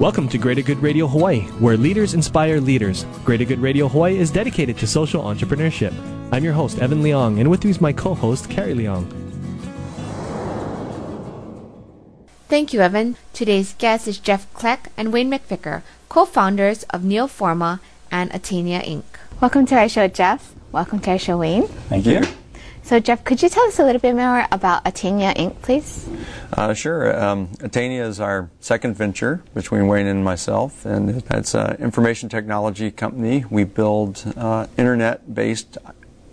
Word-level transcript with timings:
Welcome 0.00 0.30
to 0.30 0.38
Greater 0.38 0.62
Good 0.62 0.78
Radio 0.78 1.06
Hawaii, 1.06 1.42
where 1.60 1.76
leaders 1.76 2.14
inspire 2.14 2.58
leaders. 2.58 3.04
Greater 3.22 3.44
Good 3.44 3.58
Radio 3.58 3.86
Hawaii 3.86 4.16
is 4.16 4.30
dedicated 4.30 4.78
to 4.78 4.86
social 4.86 5.22
entrepreneurship. 5.24 5.92
I'm 6.32 6.42
your 6.42 6.54
host, 6.54 6.78
Evan 6.78 7.02
Leong, 7.02 7.38
and 7.38 7.50
with 7.50 7.62
me 7.64 7.70
is 7.70 7.82
my 7.82 7.92
co 7.92 8.14
host, 8.14 8.48
Carrie 8.48 8.72
Leong. 8.72 9.04
Thank 12.48 12.72
you, 12.72 12.80
Evan. 12.80 13.16
Today's 13.34 13.74
guest 13.74 14.08
is 14.08 14.18
Jeff 14.18 14.50
Kleck 14.54 14.86
and 14.96 15.12
Wayne 15.12 15.30
McVicker, 15.30 15.82
co 16.08 16.24
founders 16.24 16.84
of 16.84 17.02
Neoforma 17.02 17.80
and 18.10 18.30
Attainia 18.30 18.82
Inc. 18.82 19.04
Welcome 19.38 19.66
to 19.66 19.76
our 19.76 19.90
show, 19.90 20.08
Jeff. 20.08 20.54
Welcome 20.72 21.00
to 21.00 21.10
our 21.10 21.18
show, 21.18 21.36
Wayne. 21.36 21.66
Thank 21.90 22.06
you. 22.06 22.22
So, 22.82 22.98
Jeff, 22.98 23.22
could 23.24 23.42
you 23.42 23.48
tell 23.48 23.64
us 23.68 23.78
a 23.78 23.84
little 23.84 24.00
bit 24.00 24.16
more 24.16 24.46
about 24.50 24.84
Attainia 24.84 25.34
Inc., 25.36 25.62
please? 25.62 26.08
Uh, 26.52 26.74
sure. 26.74 27.16
Um, 27.22 27.48
Attainia 27.58 28.06
is 28.06 28.18
our 28.18 28.50
second 28.60 28.96
venture 28.96 29.42
between 29.54 29.86
Wayne 29.86 30.06
and 30.06 30.24
myself, 30.24 30.84
and 30.84 31.22
it's 31.30 31.54
an 31.54 31.76
information 31.76 32.28
technology 32.28 32.90
company. 32.90 33.44
We 33.48 33.64
build 33.64 34.24
uh, 34.36 34.66
internet 34.76 35.32
based 35.32 35.78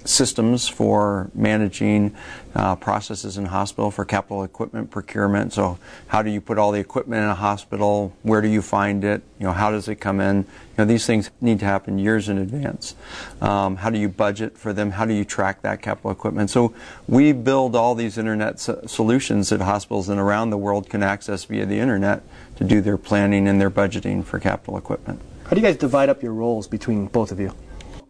systems 0.07 0.67
for 0.67 1.29
managing 1.33 2.15
uh, 2.55 2.75
processes 2.75 3.37
in 3.37 3.45
hospital 3.45 3.91
for 3.91 4.05
capital 4.05 4.43
equipment 4.43 4.89
procurement. 4.89 5.53
So, 5.53 5.77
how 6.07 6.21
do 6.21 6.29
you 6.29 6.41
put 6.41 6.57
all 6.57 6.71
the 6.71 6.79
equipment 6.79 7.23
in 7.23 7.29
a 7.29 7.35
hospital? 7.35 8.13
Where 8.23 8.41
do 8.41 8.47
you 8.47 8.61
find 8.61 9.03
it? 9.03 9.21
You 9.39 9.47
know, 9.47 9.53
how 9.53 9.69
does 9.69 9.87
it 9.87 9.95
come 9.95 10.19
in? 10.19 10.37
You 10.37 10.45
know, 10.79 10.85
these 10.85 11.05
things 11.05 11.29
need 11.41 11.59
to 11.59 11.65
happen 11.65 11.99
years 11.99 12.29
in 12.29 12.37
advance. 12.37 12.95
Um, 13.41 13.75
how 13.75 13.89
do 13.89 13.99
you 13.99 14.09
budget 14.09 14.57
for 14.57 14.73
them? 14.73 14.91
How 14.91 15.05
do 15.05 15.13
you 15.13 15.25
track 15.25 15.61
that 15.61 15.81
capital 15.81 16.11
equipment? 16.11 16.49
So, 16.49 16.73
we 17.07 17.33
build 17.33 17.75
all 17.75 17.93
these 17.93 18.17
internet 18.17 18.59
so- 18.59 18.81
solutions 18.87 19.49
that 19.49 19.61
hospitals 19.61 20.09
and 20.09 20.19
around 20.19 20.49
the 20.49 20.57
world 20.57 20.89
can 20.89 21.03
access 21.03 21.43
via 21.43 21.65
the 21.65 21.79
internet 21.79 22.23
to 22.55 22.63
do 22.63 22.81
their 22.81 22.97
planning 22.97 23.47
and 23.47 23.61
their 23.61 23.71
budgeting 23.71 24.23
for 24.23 24.39
capital 24.39 24.77
equipment. 24.77 25.21
How 25.43 25.51
do 25.51 25.57
you 25.57 25.67
guys 25.67 25.77
divide 25.77 26.09
up 26.09 26.23
your 26.23 26.33
roles 26.33 26.67
between 26.67 27.07
both 27.07 27.31
of 27.31 27.39
you? 27.39 27.53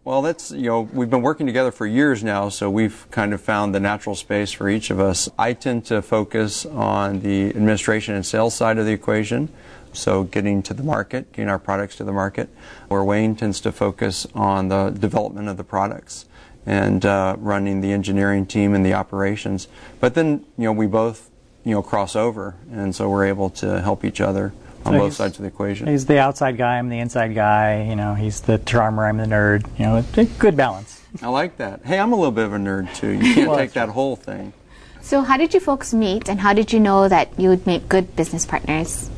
Well, 0.08 0.22
that's, 0.22 0.50
you 0.50 0.70
know, 0.70 0.88
we've 0.94 1.10
been 1.10 1.20
working 1.20 1.44
together 1.44 1.70
for 1.70 1.86
years 1.86 2.24
now, 2.24 2.48
so 2.48 2.70
we've 2.70 3.06
kind 3.10 3.34
of 3.34 3.42
found 3.42 3.74
the 3.74 3.78
natural 3.78 4.14
space 4.14 4.50
for 4.50 4.66
each 4.66 4.88
of 4.88 4.98
us. 4.98 5.28
I 5.38 5.52
tend 5.52 5.84
to 5.84 6.00
focus 6.00 6.64
on 6.64 7.20
the 7.20 7.50
administration 7.50 8.14
and 8.14 8.24
sales 8.24 8.54
side 8.54 8.78
of 8.78 8.86
the 8.86 8.92
equation, 8.92 9.50
so 9.92 10.24
getting 10.24 10.62
to 10.62 10.72
the 10.72 10.82
market, 10.82 11.30
getting 11.32 11.50
our 11.50 11.58
products 11.58 11.96
to 11.96 12.04
the 12.04 12.12
market, 12.12 12.48
where 12.88 13.04
Wayne 13.04 13.36
tends 13.36 13.60
to 13.60 13.70
focus 13.70 14.26
on 14.34 14.68
the 14.68 14.88
development 14.88 15.46
of 15.46 15.58
the 15.58 15.62
products 15.62 16.24
and 16.64 17.04
uh, 17.04 17.36
running 17.38 17.82
the 17.82 17.92
engineering 17.92 18.46
team 18.46 18.74
and 18.74 18.86
the 18.86 18.94
operations. 18.94 19.68
But 20.00 20.14
then, 20.14 20.46
you 20.56 20.64
know, 20.64 20.72
we 20.72 20.86
both, 20.86 21.28
you 21.64 21.74
know, 21.74 21.82
cross 21.82 22.16
over, 22.16 22.54
and 22.72 22.94
so 22.94 23.10
we're 23.10 23.26
able 23.26 23.50
to 23.50 23.82
help 23.82 24.06
each 24.06 24.22
other 24.22 24.54
on 24.84 24.92
So 24.92 24.98
both 24.98 25.14
sides 25.14 25.36
of 25.38 25.42
the 25.42 25.48
equation. 25.48 25.86
He's 25.86 26.06
the 26.06 26.18
outside 26.18 26.56
guy. 26.56 26.78
I'm 26.78 26.88
the 26.88 26.98
inside 26.98 27.34
guy. 27.34 27.82
You 27.84 27.96
know, 27.96 28.14
he's 28.14 28.40
the 28.40 28.58
charmer. 28.58 29.06
I'm 29.06 29.18
the 29.18 29.24
nerd. 29.26 29.66
You 29.78 29.86
know, 29.86 29.96
it's 29.96 30.16
a 30.18 30.24
good 30.24 30.56
balance. 30.56 31.02
I 31.22 31.28
like 31.28 31.56
that. 31.58 31.84
Hey, 31.84 31.98
I'm 31.98 32.12
a 32.12 32.16
little 32.16 32.32
bit 32.32 32.44
of 32.44 32.52
a 32.52 32.58
nerd 32.58 32.94
too. 32.94 33.10
You 33.10 33.34
can't 33.34 33.48
Well, 33.48 33.58
take 33.58 33.72
that 33.72 33.88
whole 33.90 34.16
thing. 34.16 34.52
So, 35.00 35.22
how 35.22 35.36
did 35.36 35.54
you 35.54 35.60
folks 35.60 35.94
meet, 35.94 36.28
and 36.28 36.38
how 36.40 36.52
did 36.52 36.72
you 36.72 36.80
know 36.80 37.08
that 37.08 37.30
you 37.38 37.48
would 37.48 37.66
make 37.66 37.88
good 37.88 38.14
business 38.14 38.44
partners? 38.44 39.08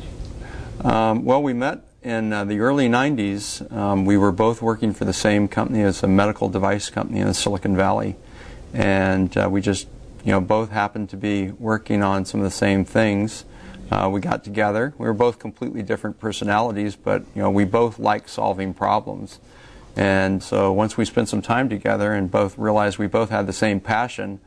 Um, 0.83 1.25
well, 1.25 1.43
we 1.43 1.53
met 1.53 1.83
in 2.01 2.31
uh, 2.33 2.45
the 2.45 2.59
early 2.59 2.87
90s. 2.87 3.71
Um, 3.71 4.05
we 4.05 4.17
were 4.17 4.31
both 4.31 4.61
working 4.61 4.93
for 4.93 5.05
the 5.05 5.13
same 5.13 5.47
company 5.47 5.81
as 5.83 6.01
a 6.01 6.07
medical 6.07 6.49
device 6.49 6.89
company 6.89 7.19
in 7.19 7.33
Silicon 7.33 7.75
Valley. 7.75 8.15
And 8.73 9.35
uh, 9.37 9.49
we 9.51 9.61
just, 9.61 9.87
you 10.23 10.31
know, 10.31 10.41
both 10.41 10.71
happened 10.71 11.09
to 11.09 11.17
be 11.17 11.51
working 11.51 12.01
on 12.01 12.25
some 12.25 12.39
of 12.39 12.45
the 12.45 12.51
same 12.51 12.85
things. 12.85 13.45
Uh, 13.91 14.09
we 14.09 14.21
got 14.21 14.43
together. 14.43 14.93
We 14.97 15.05
were 15.05 15.13
both 15.13 15.37
completely 15.37 15.83
different 15.83 16.19
personalities, 16.19 16.95
but, 16.95 17.23
you 17.35 17.41
know, 17.41 17.51
we 17.51 17.65
both 17.65 17.99
like 17.99 18.29
solving 18.29 18.73
problems. 18.73 19.39
And 19.97 20.41
so 20.41 20.71
once 20.71 20.95
we 20.95 21.03
spent 21.03 21.27
some 21.27 21.41
time 21.41 21.67
together 21.67 22.13
and 22.13 22.31
both 22.31 22.57
realized 22.57 22.97
we 22.97 23.07
both 23.07 23.29
had 23.29 23.47
the 23.47 23.53
same 23.53 23.81
passion 23.81 24.39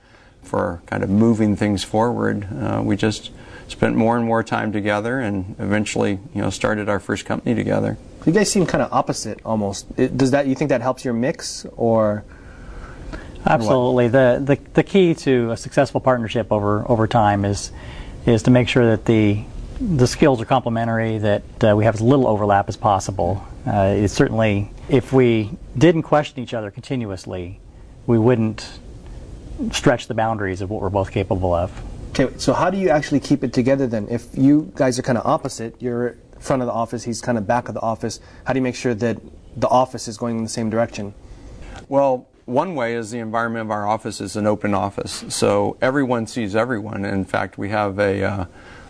for 0.42 0.82
kind 0.86 1.02
of 1.02 1.10
moving 1.10 1.56
things 1.56 1.84
forward, 1.84 2.48
uh, 2.52 2.80
we 2.82 2.96
just 2.96 3.30
spent 3.68 3.96
more 3.96 4.16
and 4.16 4.24
more 4.24 4.42
time 4.42 4.72
together 4.72 5.20
and 5.20 5.54
eventually, 5.58 6.18
you 6.34 6.40
know, 6.40 6.48
started 6.48 6.88
our 6.88 7.00
first 7.00 7.26
company 7.26 7.54
together. 7.54 7.98
You 8.24 8.32
guys 8.32 8.50
seem 8.50 8.64
kind 8.64 8.82
of 8.82 8.90
opposite 8.92 9.40
almost. 9.44 9.86
It, 9.98 10.16
does 10.16 10.30
that 10.30 10.46
you 10.46 10.54
think 10.54 10.70
that 10.70 10.80
helps 10.80 11.04
your 11.04 11.14
mix 11.14 11.66
or 11.76 12.24
Absolutely. 13.46 14.08
The, 14.08 14.40
the 14.42 14.58
the 14.72 14.82
key 14.82 15.14
to 15.16 15.50
a 15.50 15.56
successful 15.56 16.00
partnership 16.00 16.50
over 16.50 16.90
over 16.90 17.06
time 17.06 17.44
is 17.44 17.72
is 18.26 18.42
to 18.44 18.50
make 18.50 18.68
sure 18.68 18.86
that 18.86 19.04
the 19.04 19.44
the 19.80 20.06
skills 20.06 20.40
are 20.40 20.44
complementary, 20.44 21.18
that 21.18 21.42
uh, 21.64 21.74
we 21.76 21.84
have 21.84 21.94
as 21.94 22.00
little 22.00 22.28
overlap 22.28 22.68
as 22.68 22.76
possible. 22.76 23.44
Uh, 23.66 23.94
it's 23.96 24.14
certainly 24.14 24.70
if 24.88 25.12
we 25.12 25.50
didn't 25.76 26.02
question 26.02 26.42
each 26.42 26.54
other 26.54 26.70
continuously, 26.70 27.60
we 28.06 28.18
wouldn't 28.18 28.78
stretch 29.72 30.06
the 30.06 30.14
boundaries 30.14 30.60
of 30.60 30.70
what 30.70 30.80
we're 30.80 30.90
both 30.90 31.10
capable 31.10 31.54
of. 31.54 31.72
Okay, 32.10 32.32
so 32.38 32.52
how 32.52 32.70
do 32.70 32.78
you 32.78 32.88
actually 32.88 33.20
keep 33.20 33.42
it 33.42 33.52
together 33.52 33.86
then? 33.86 34.06
If 34.08 34.26
you 34.36 34.72
guys 34.76 34.98
are 34.98 35.02
kind 35.02 35.18
of 35.18 35.26
opposite, 35.26 35.74
you're 35.80 36.16
front 36.38 36.62
of 36.62 36.66
the 36.66 36.72
office, 36.72 37.02
he's 37.02 37.20
kind 37.20 37.38
of 37.38 37.46
back 37.46 37.68
of 37.68 37.74
the 37.74 37.80
office. 37.80 38.20
How 38.44 38.52
do 38.52 38.58
you 38.58 38.62
make 38.62 38.76
sure 38.76 38.94
that 38.94 39.18
the 39.56 39.68
office 39.68 40.06
is 40.06 40.18
going 40.18 40.36
in 40.36 40.42
the 40.44 40.48
same 40.48 40.70
direction? 40.70 41.14
Well, 41.88 42.28
one 42.46 42.74
way 42.74 42.94
is 42.94 43.10
the 43.10 43.18
environment 43.18 43.66
of 43.66 43.70
our 43.70 43.86
office 43.86 44.20
is 44.20 44.36
an 44.36 44.46
open 44.46 44.74
office, 44.74 45.24
so 45.28 45.76
everyone 45.80 46.26
sees 46.26 46.54
everyone. 46.54 47.04
In 47.04 47.24
fact, 47.24 47.56
we 47.56 47.70
have 47.70 47.98
a 47.98 48.22
uh, 48.22 48.44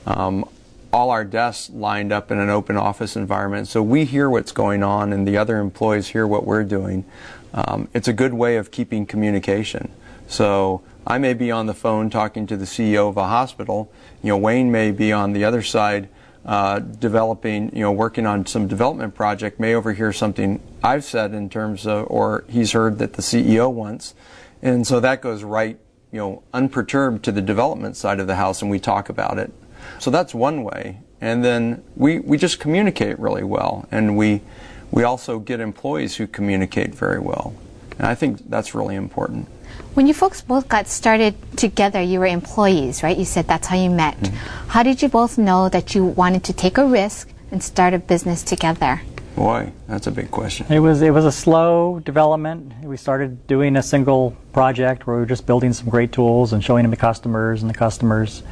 um, 0.06 0.48
all 0.92 1.10
our 1.10 1.24
desks 1.24 1.70
lined 1.70 2.12
up 2.12 2.30
in 2.30 2.38
an 2.38 2.50
open 2.50 2.76
office 2.76 3.16
environment, 3.16 3.68
so 3.68 3.82
we 3.82 4.04
hear 4.04 4.28
what's 4.28 4.52
going 4.52 4.82
on, 4.82 5.12
and 5.12 5.26
the 5.26 5.36
other 5.36 5.58
employees 5.58 6.08
hear 6.08 6.26
what 6.26 6.46
we're 6.46 6.64
doing. 6.64 7.04
Um, 7.52 7.88
it's 7.94 8.08
a 8.08 8.12
good 8.12 8.34
way 8.34 8.56
of 8.56 8.70
keeping 8.70 9.06
communication. 9.06 9.90
So 10.26 10.82
I 11.06 11.18
may 11.18 11.34
be 11.34 11.50
on 11.50 11.66
the 11.66 11.74
phone 11.74 12.10
talking 12.10 12.46
to 12.48 12.56
the 12.56 12.64
CEO 12.64 13.08
of 13.08 13.16
a 13.16 13.28
hospital. 13.28 13.92
You 14.22 14.30
know, 14.30 14.38
Wayne 14.38 14.72
may 14.72 14.90
be 14.90 15.12
on 15.12 15.32
the 15.32 15.44
other 15.44 15.62
side 15.62 16.08
uh, 16.44 16.78
developing, 16.78 17.74
you 17.74 17.82
know, 17.82 17.92
working 17.92 18.26
on 18.26 18.46
some 18.46 18.68
development 18.68 19.14
project, 19.14 19.58
may 19.58 19.74
overhear 19.74 20.12
something 20.12 20.60
I've 20.82 21.04
said 21.04 21.32
in 21.32 21.48
terms 21.48 21.86
of, 21.86 22.06
or 22.10 22.44
he's 22.48 22.72
heard 22.72 22.98
that 22.98 23.14
the 23.14 23.22
CEO 23.22 23.72
wants. 23.72 24.14
And 24.62 24.86
so 24.86 25.00
that 25.00 25.22
goes 25.22 25.42
right, 25.42 25.78
you 26.12 26.18
know, 26.18 26.42
unperturbed 26.52 27.24
to 27.24 27.32
the 27.32 27.42
development 27.42 27.96
side 27.96 28.20
of 28.20 28.26
the 28.26 28.36
house 28.36 28.62
and 28.62 28.70
we 28.70 28.78
talk 28.78 29.08
about 29.08 29.38
it. 29.38 29.52
So 29.98 30.10
that's 30.10 30.34
one 30.34 30.64
way. 30.64 31.00
And 31.20 31.44
then 31.44 31.82
we, 31.96 32.18
we 32.18 32.36
just 32.36 32.60
communicate 32.60 33.18
really 33.18 33.44
well. 33.44 33.88
And 33.90 34.16
we, 34.16 34.42
we 34.90 35.02
also 35.02 35.38
get 35.38 35.60
employees 35.60 36.16
who 36.16 36.26
communicate 36.26 36.94
very 36.94 37.18
well. 37.18 37.54
And 37.98 38.06
I 38.06 38.14
think 38.14 38.50
that's 38.50 38.74
really 38.74 38.96
important. 38.96 39.48
When 39.94 40.08
you 40.08 40.14
folks 40.14 40.42
both 40.42 40.68
got 40.68 40.88
started 40.88 41.36
together, 41.56 42.02
you 42.02 42.18
were 42.18 42.26
employees, 42.26 43.04
right? 43.04 43.16
You 43.16 43.24
said 43.24 43.46
that's 43.46 43.68
how 43.68 43.76
you 43.76 43.90
met. 43.90 44.18
Mm-hmm. 44.18 44.68
How 44.68 44.82
did 44.82 45.00
you 45.00 45.08
both 45.08 45.38
know 45.38 45.68
that 45.68 45.94
you 45.94 46.04
wanted 46.04 46.42
to 46.44 46.52
take 46.52 46.78
a 46.78 46.84
risk 46.84 47.32
and 47.52 47.62
start 47.62 47.94
a 47.94 48.00
business 48.00 48.42
together? 48.42 49.02
Boy, 49.36 49.72
that's 49.86 50.08
a 50.08 50.10
big 50.10 50.32
question. 50.32 50.66
It 50.68 50.80
was 50.80 51.00
it 51.00 51.10
was 51.10 51.24
a 51.24 51.30
slow 51.30 52.00
development. 52.00 52.72
We 52.82 52.96
started 52.96 53.46
doing 53.46 53.76
a 53.76 53.84
single 53.84 54.36
project 54.52 55.06
where 55.06 55.14
we 55.14 55.22
were 55.22 55.26
just 55.26 55.46
building 55.46 55.72
some 55.72 55.88
great 55.88 56.10
tools 56.10 56.52
and 56.52 56.62
showing 56.62 56.82
them 56.82 56.90
to 56.90 56.96
customers, 56.96 57.62
and 57.62 57.70
the 57.70 57.78
customers 57.78 58.42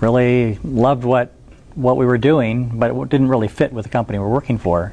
really 0.00 0.58
loved 0.64 1.04
what 1.04 1.32
what 1.76 1.98
we 1.98 2.04
were 2.04 2.18
doing, 2.18 2.80
but 2.80 2.90
it 2.90 3.08
didn't 3.08 3.28
really 3.28 3.48
fit 3.48 3.72
with 3.72 3.84
the 3.84 3.90
company 3.90 4.18
we're 4.18 4.28
working 4.28 4.58
for. 4.58 4.92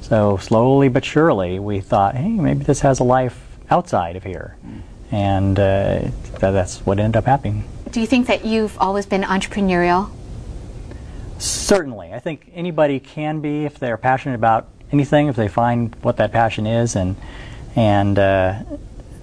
So 0.00 0.38
slowly 0.38 0.88
but 0.88 1.04
surely, 1.04 1.58
we 1.58 1.80
thought, 1.80 2.14
hey, 2.14 2.28
maybe 2.28 2.64
this 2.64 2.80
has 2.80 3.00
a 3.00 3.04
life 3.04 3.38
outside 3.68 4.16
of 4.16 4.24
here, 4.24 4.56
mm. 4.66 4.80
And 5.10 5.58
uh, 5.58 6.10
that, 6.40 6.50
that's 6.50 6.84
what 6.86 6.98
ended 6.98 7.16
up 7.16 7.24
happening. 7.24 7.64
Do 7.90 8.00
you 8.00 8.06
think 8.06 8.26
that 8.26 8.44
you've 8.44 8.76
always 8.78 9.06
been 9.06 9.22
entrepreneurial? 9.22 10.10
Certainly. 11.38 12.12
I 12.12 12.18
think 12.18 12.50
anybody 12.54 13.00
can 13.00 13.40
be 13.40 13.64
if 13.64 13.78
they're 13.78 13.96
passionate 13.96 14.34
about 14.34 14.68
anything, 14.92 15.28
if 15.28 15.36
they 15.36 15.48
find 15.48 15.94
what 16.02 16.16
that 16.16 16.32
passion 16.32 16.66
is 16.66 16.96
and 16.96 17.16
and 17.74 18.18
uh, 18.18 18.62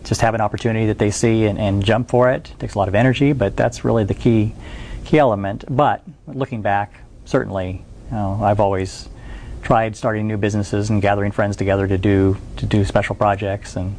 just 0.03 0.21
have 0.21 0.35
an 0.35 0.41
opportunity 0.41 0.85
that 0.88 1.00
they 1.00 1.12
see 1.12 1.45
and, 1.45 1.57
and 1.57 1.83
jump 1.83 2.09
for 2.09 2.29
it. 2.29 2.51
It 2.51 2.59
takes 2.59 2.75
a 2.75 2.77
lot 2.77 2.88
of 2.88 2.95
energy, 2.95 3.33
but 3.33 3.56
that's 3.56 3.83
really 3.83 4.03
the 4.03 4.13
key 4.13 4.53
key 5.06 5.18
element. 5.18 5.65
But 5.69 6.03
looking 6.27 6.62
back, 6.62 6.94
certainly 7.25 7.83
Uh, 8.12 8.44
I've 8.44 8.59
always 8.59 9.09
tried 9.63 9.95
starting 9.95 10.27
new 10.27 10.38
businesses 10.38 10.89
and 10.89 11.01
gathering 11.01 11.31
friends 11.31 11.56
together 11.56 11.88
to 11.88 11.97
do 11.97 12.38
to 12.57 12.65
do 12.65 12.86
special 12.86 13.15
projects, 13.15 13.75
and, 13.75 13.95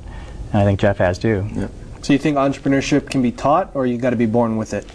and 0.55 0.63
I 0.63 0.65
think 0.65 0.79
Jeff 0.81 0.99
has 0.99 1.19
too. 1.19 1.47
Yeah. 1.53 1.69
So 2.01 2.13
you 2.13 2.19
think 2.19 2.37
entrepreneurship 2.37 3.11
can 3.11 3.23
be 3.23 3.33
taught, 3.33 3.73
or 3.75 3.87
you 3.87 3.99
got 3.99 4.11
to 4.11 4.17
be 4.17 4.27
born 4.27 4.57
with 4.57 4.73
it? 4.73 4.87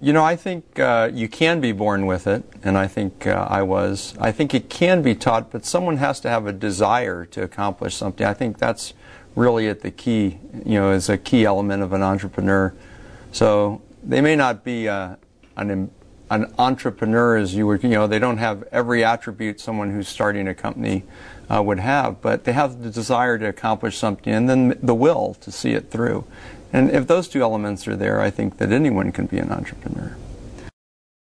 You 0.00 0.12
know, 0.12 0.24
I 0.24 0.36
think 0.36 0.78
uh, 0.78 1.10
you 1.12 1.28
can 1.28 1.60
be 1.60 1.72
born 1.72 2.06
with 2.06 2.26
it, 2.26 2.44
and 2.62 2.78
I 2.78 2.86
think 2.86 3.26
uh, 3.26 3.46
I 3.50 3.62
was. 3.62 4.14
I 4.20 4.30
think 4.30 4.54
it 4.54 4.70
can 4.70 5.02
be 5.02 5.14
taught, 5.14 5.50
but 5.50 5.66
someone 5.66 5.96
has 5.96 6.20
to 6.20 6.28
have 6.30 6.46
a 6.46 6.52
desire 6.52 7.24
to 7.26 7.42
accomplish 7.42 7.96
something. 7.96 8.24
I 8.24 8.34
think 8.34 8.58
that's 8.58 8.94
really 9.34 9.68
at 9.68 9.80
the 9.80 9.90
key, 9.90 10.38
you 10.64 10.78
know, 10.78 10.92
is 10.92 11.08
a 11.08 11.18
key 11.18 11.44
element 11.44 11.82
of 11.82 11.92
an 11.92 12.02
entrepreneur. 12.02 12.72
So 13.32 13.82
they 14.02 14.20
may 14.20 14.36
not 14.36 14.64
be 14.64 14.88
uh, 14.88 15.16
an 15.56 15.90
an 16.30 16.52
entrepreneur 16.58 17.36
as 17.36 17.54
you 17.54 17.66
would, 17.66 17.82
you 17.82 17.90
know, 17.90 18.06
they 18.06 18.20
don't 18.20 18.38
have 18.38 18.62
every 18.70 19.04
attribute 19.04 19.60
someone 19.60 19.90
who's 19.90 20.08
starting 20.08 20.46
a 20.46 20.54
company 20.54 21.02
uh, 21.50 21.60
would 21.60 21.80
have, 21.80 22.20
but 22.20 22.44
they 22.44 22.52
have 22.52 22.82
the 22.82 22.90
desire 22.90 23.36
to 23.36 23.48
accomplish 23.48 23.98
something 23.98 24.32
and 24.32 24.48
then 24.48 24.78
the 24.80 24.94
will 24.94 25.34
to 25.40 25.50
see 25.50 25.72
it 25.72 25.90
through. 25.90 26.24
And 26.72 26.90
if 26.90 27.08
those 27.08 27.26
two 27.26 27.42
elements 27.42 27.88
are 27.88 27.96
there, 27.96 28.20
I 28.20 28.30
think 28.30 28.58
that 28.58 28.70
anyone 28.70 29.10
can 29.10 29.26
be 29.26 29.38
an 29.38 29.50
entrepreneur. 29.50 30.16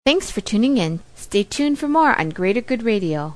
Thanks 0.03 0.31
for 0.31 0.41
tuning 0.41 0.77
in. 0.77 1.01
Stay 1.15 1.43
tuned 1.43 1.77
for 1.77 1.87
more 1.87 2.19
on 2.19 2.29
Greater 2.29 2.61
Good 2.61 2.81
Radio. 2.81 3.35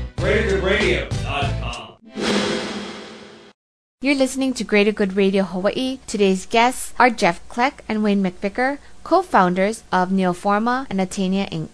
greatergoodradio.com. 0.21 1.97
You're 4.01 4.15
listening 4.15 4.53
to 4.53 4.63
Greater 4.63 4.91
Good 4.91 5.15
Radio 5.15 5.43
Hawaii. 5.43 5.97
Today's 6.05 6.45
guests 6.45 6.93
are 6.99 7.09
Jeff 7.09 7.41
Kleck 7.49 7.81
and 7.89 8.03
Wayne 8.03 8.21
McVicker, 8.21 8.77
co-founders 9.03 9.83
of 9.91 10.09
Neoforma 10.09 10.85
and 10.91 10.99
Attainia 10.99 11.49
Inc. 11.49 11.69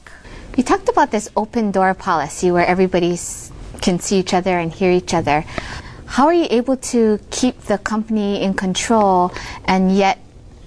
You 0.55 0.63
talked 0.63 0.87
about 0.87 1.11
this 1.11 1.29
open 1.35 1.71
door 1.71 1.93
policy 1.93 2.49
where 2.49 2.65
everybody 2.65 3.19
can 3.81 3.99
see 3.99 4.19
each 4.19 4.33
other 4.33 4.57
and 4.57 4.71
hear 4.71 4.93
each 4.93 5.13
other. 5.13 5.43
How 6.05 6.27
are 6.27 6.33
you 6.33 6.47
able 6.49 6.77
to 6.95 7.19
keep 7.31 7.59
the 7.63 7.77
company 7.77 8.41
in 8.41 8.53
control 8.53 9.33
and 9.65 9.93
yet 9.93 10.19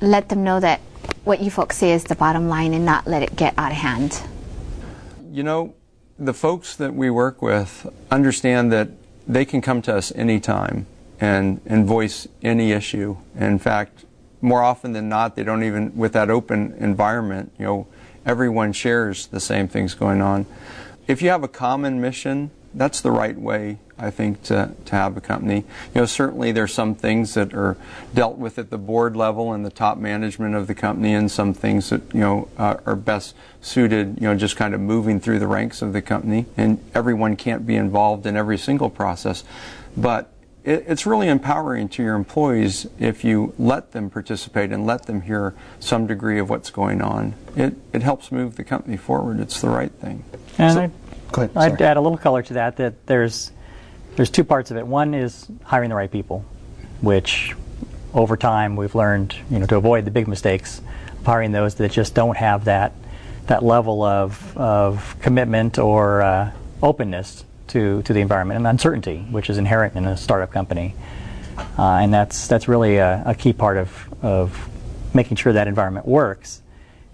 let 0.03 0.29
them 0.29 0.45
know 0.45 0.61
that 0.61 0.81
what 1.25 1.41
you 1.41 1.51
folks 1.51 1.79
say 1.79 1.93
is 1.93 2.05
the 2.05 2.15
bottom 2.15 2.47
line 2.51 2.75
and 2.75 2.85
not 2.85 3.07
let 3.07 3.23
it 3.23 3.37
get 3.37 3.55
out 3.57 3.73
of 3.73 3.79
hand? 3.79 4.21
You 5.31 5.45
know, 5.45 5.75
the 6.21 6.35
folks 6.35 6.77
that 6.77 6.95
we 6.95 7.09
work 7.09 7.41
with 7.41 7.87
understand 8.11 8.71
that 8.71 8.91
they 9.27 9.47
can 9.47 9.63
come 9.63 9.81
to 9.81 9.97
us 9.97 10.13
anytime 10.15 10.87
and, 11.19 11.61
and 11.65 11.87
voice 11.87 12.29
any 12.43 12.73
issue. 12.73 13.17
In 13.35 13.59
fact, 13.59 14.05
more 14.43 14.63
often 14.63 14.93
than 14.93 15.09
not, 15.09 15.35
they 15.35 15.43
don't 15.43 15.65
even, 15.65 15.97
with 15.97 16.13
that 16.13 16.29
open 16.29 16.75
environment, 16.79 17.53
you 17.59 17.65
know, 17.65 17.87
everyone 18.27 18.75
shares 18.75 19.29
the 19.29 19.41
same 19.41 19.67
things 19.67 19.95
going 19.95 20.21
on. 20.21 20.45
If 21.07 21.23
you 21.23 21.31
have 21.31 21.43
a 21.43 21.49
common 21.49 22.03
mission, 22.03 22.51
that's 22.75 23.01
the 23.01 23.11
right 23.11 23.39
way, 23.39 23.79
I 23.99 24.11
think, 24.11 24.43
to, 24.45 24.75
to 24.85 24.93
have 24.95 25.17
a 25.17 25.21
company. 25.21 25.65
You 25.95 26.03
know, 26.03 26.07
certainly 26.07 26.53
there's 26.53 26.73
some 26.73 26.95
things 26.95 27.35
that 27.35 27.53
are 27.53 27.77
dealt 28.15 28.39
with 28.39 28.59
at 28.59 28.71
the 28.71 28.79
board 28.79 29.17
level 29.17 29.53
and 29.53 29.65
the 29.65 29.71
top 29.71 29.99
management 29.99 30.55
of 30.55 30.67
the 30.67 30.75
company, 30.75 31.15
and 31.15 31.31
some 31.31 31.53
things 31.53 31.91
that 31.91 32.03
you 32.15 32.21
know 32.21 32.49
uh, 32.57 32.77
are 32.87 32.97
best 32.97 33.35
suited, 33.61 34.17
you 34.21 34.29
know, 34.29 34.37
just 34.37 34.57
kind 34.57 34.75
of 34.75 34.81
moving 34.81 35.21
through 35.21 35.39
the 35.39 35.47
ranks 35.47 35.83
of 35.83 35.93
the 35.93 36.03
company. 36.03 36.47
And 36.57 36.83
everyone 36.95 37.37
can't 37.37 37.67
be 37.67 37.77
involved 37.77 38.27
in 38.27 38.37
every 38.37 38.59
single 38.59 38.91
process, 38.91 39.45
but 39.97 40.33
it, 40.65 40.85
it's 40.87 41.07
really 41.07 41.29
empowering 41.29 41.89
to 41.91 42.03
your 42.03 42.15
employees 42.15 42.87
if 42.99 43.25
you 43.25 43.55
let 43.59 43.93
them 43.93 44.11
participate 44.11 44.73
and 44.73 44.87
let 44.87 45.07
them 45.07 45.23
hear 45.23 45.55
some 45.79 46.07
degree 46.07 46.39
of 46.39 46.51
what's 46.51 46.71
going 46.71 47.03
on. 47.03 47.35
It 47.57 47.75
it 47.93 48.03
helps 48.03 48.31
move 48.31 48.57
the 48.57 48.65
company 48.65 48.97
forward. 48.97 49.41
It's 49.41 49.61
the 49.61 49.71
right 49.71 49.93
thing. 49.93 50.25
And 50.59 50.79
I, 50.79 50.91
Go 51.33 51.43
ahead. 51.43 51.57
I'd 51.57 51.81
add 51.83 51.97
a 51.97 52.01
little 52.01 52.19
color 52.19 52.43
to 52.43 52.55
that. 52.55 52.77
That 52.77 53.07
there's 53.07 53.53
there's 54.17 54.31
two 54.31 54.45
parts 54.45 54.71
of 54.71 54.77
it. 54.77 54.87
One 54.87 55.15
is 55.15 55.47
hiring 55.65 55.91
the 55.91 55.97
right 55.97 56.11
people, 56.11 56.45
which 57.01 57.55
over 58.13 58.37
time 58.37 58.77
we've 58.77 58.95
learned, 58.95 59.35
you 59.51 59.59
know, 59.59 59.67
to 59.67 59.77
avoid 59.77 60.05
the 60.05 60.11
big 60.11 60.29
mistakes 60.29 60.81
of 61.19 61.25
hiring 61.25 61.53
those 61.53 61.77
that 61.77 61.93
just 61.93 62.15
don't 62.15 62.37
have 62.37 62.65
that 62.65 62.93
that 63.47 63.63
level 63.63 64.03
of 64.03 64.57
of 64.57 65.17
commitment 65.21 65.79
or 65.79 66.23
uh, 66.23 66.53
openness 66.83 67.45
to 67.69 68.03
to 68.03 68.13
the 68.13 68.21
environment 68.21 68.59
and 68.59 68.67
uncertainty, 68.67 69.19
which 69.31 69.49
is 69.51 69.59
inherent 69.59 69.95
in 69.97 70.07
a 70.07 70.17
startup 70.17 70.53
company. 70.53 70.95
Uh, 71.79 71.97
and 71.97 72.13
that's 72.13 72.49
that's 72.49 72.69
really 72.69 72.97
a, 72.97 73.23
a 73.27 73.35
key 73.35 73.53
part 73.53 73.77
of 73.77 74.09
of 74.23 74.69
making 75.15 75.37
sure 75.37 75.53
that 75.53 75.69
environment 75.69 76.07
works. 76.07 76.63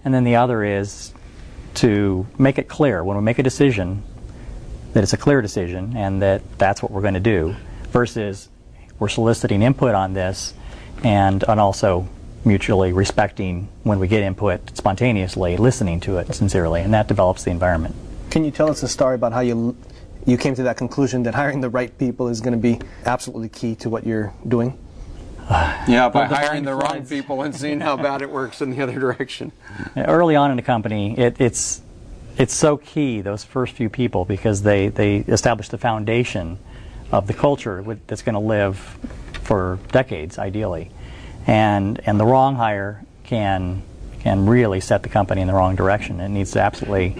And 0.05 0.13
then 0.13 0.23
the 0.23 0.35
other 0.35 0.63
is 0.63 1.13
to 1.77 2.25
make 2.37 2.57
it 2.57 2.67
clear 2.67 3.03
when 3.03 3.17
we 3.17 3.23
make 3.23 3.39
a 3.39 3.43
decision 3.43 4.03
that 4.93 5.03
it's 5.03 5.13
a 5.13 5.17
clear 5.17 5.41
decision 5.41 5.95
and 5.95 6.21
that 6.21 6.41
that's 6.57 6.81
what 6.81 6.91
we're 6.91 7.01
going 7.01 7.13
to 7.13 7.19
do 7.19 7.55
versus 7.91 8.49
we're 8.99 9.09
soliciting 9.09 9.61
input 9.61 9.93
on 9.93 10.13
this 10.13 10.53
and, 11.03 11.43
and 11.47 11.59
also 11.59 12.07
mutually 12.45 12.93
respecting 12.93 13.67
when 13.83 13.99
we 13.99 14.07
get 14.07 14.23
input 14.23 14.75
spontaneously, 14.75 15.57
listening 15.57 15.99
to 15.99 16.17
it 16.17 16.33
sincerely, 16.33 16.81
and 16.81 16.93
that 16.93 17.07
develops 17.07 17.43
the 17.43 17.51
environment. 17.51 17.93
Can 18.31 18.43
you 18.43 18.51
tell 18.51 18.69
us 18.69 18.81
a 18.83 18.87
story 18.87 19.15
about 19.15 19.33
how 19.33 19.41
you 19.41 19.75
you 20.25 20.37
came 20.37 20.53
to 20.55 20.63
that 20.63 20.75
conclusion 20.75 21.23
that 21.23 21.33
hiring 21.33 21.61
the 21.61 21.69
right 21.69 21.97
people 21.97 22.27
is 22.27 22.41
going 22.41 22.51
to 22.51 22.59
be 22.59 22.79
absolutely 23.05 23.47
key 23.47 23.75
to 23.75 23.89
what 23.89 24.05
you're 24.05 24.33
doing? 24.47 24.77
Yeah, 25.87 26.09
by 26.09 26.25
hiring 26.25 26.63
the 26.63 26.75
wrong 26.75 27.05
people 27.05 27.41
and 27.41 27.55
seeing 27.55 27.79
how 27.79 27.95
bad 27.95 28.21
it 28.21 28.29
works 28.29 28.61
in 28.61 28.71
the 28.71 28.81
other 28.81 28.99
direction. 28.99 29.53
Early 29.95 30.35
on 30.35 30.51
in 30.51 30.57
the 30.57 30.63
company, 30.63 31.17
it, 31.17 31.39
it's 31.39 31.81
it's 32.37 32.53
so 32.53 32.77
key 32.77 33.21
those 33.21 33.43
first 33.43 33.73
few 33.73 33.89
people 33.89 34.25
because 34.25 34.61
they 34.61 34.89
they 34.89 35.17
establish 35.17 35.69
the 35.69 35.77
foundation 35.77 36.59
of 37.11 37.27
the 37.27 37.33
culture 37.33 37.81
with- 37.81 38.05
that's 38.07 38.21
going 38.21 38.33
to 38.33 38.39
live 38.39 38.77
for 39.43 39.79
decades, 39.93 40.37
ideally, 40.37 40.91
and 41.45 42.01
and 42.05 42.19
the 42.19 42.25
wrong 42.25 42.55
hire 42.55 43.05
can 43.23 43.81
can 44.19 44.45
really 44.47 44.81
set 44.81 45.03
the 45.03 45.09
company 45.09 45.39
in 45.39 45.47
the 45.47 45.53
wrong 45.53 45.77
direction. 45.77 46.19
It 46.19 46.29
needs 46.29 46.51
to 46.51 46.59
absolutely 46.59 47.15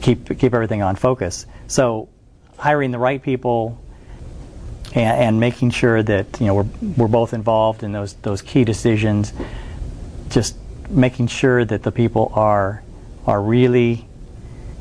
keep 0.00 0.38
keep 0.38 0.54
everything 0.54 0.80
on 0.80 0.96
focus. 0.96 1.44
So, 1.66 2.08
hiring 2.56 2.92
the 2.92 2.98
right 2.98 3.22
people 3.22 3.78
and, 4.94 5.20
and 5.20 5.40
making 5.40 5.70
sure 5.70 6.02
that 6.02 6.40
you 6.40 6.46
know 6.46 6.54
we're 6.54 6.68
we're 6.96 7.08
both 7.08 7.34
involved 7.34 7.82
in 7.82 7.92
those 7.92 8.14
those 8.14 8.42
key 8.42 8.64
decisions. 8.64 9.32
Just 10.30 10.56
making 10.90 11.26
sure 11.28 11.64
that 11.64 11.82
the 11.82 11.92
people 11.92 12.32
are 12.34 12.82
are 13.26 13.42
really 13.42 14.06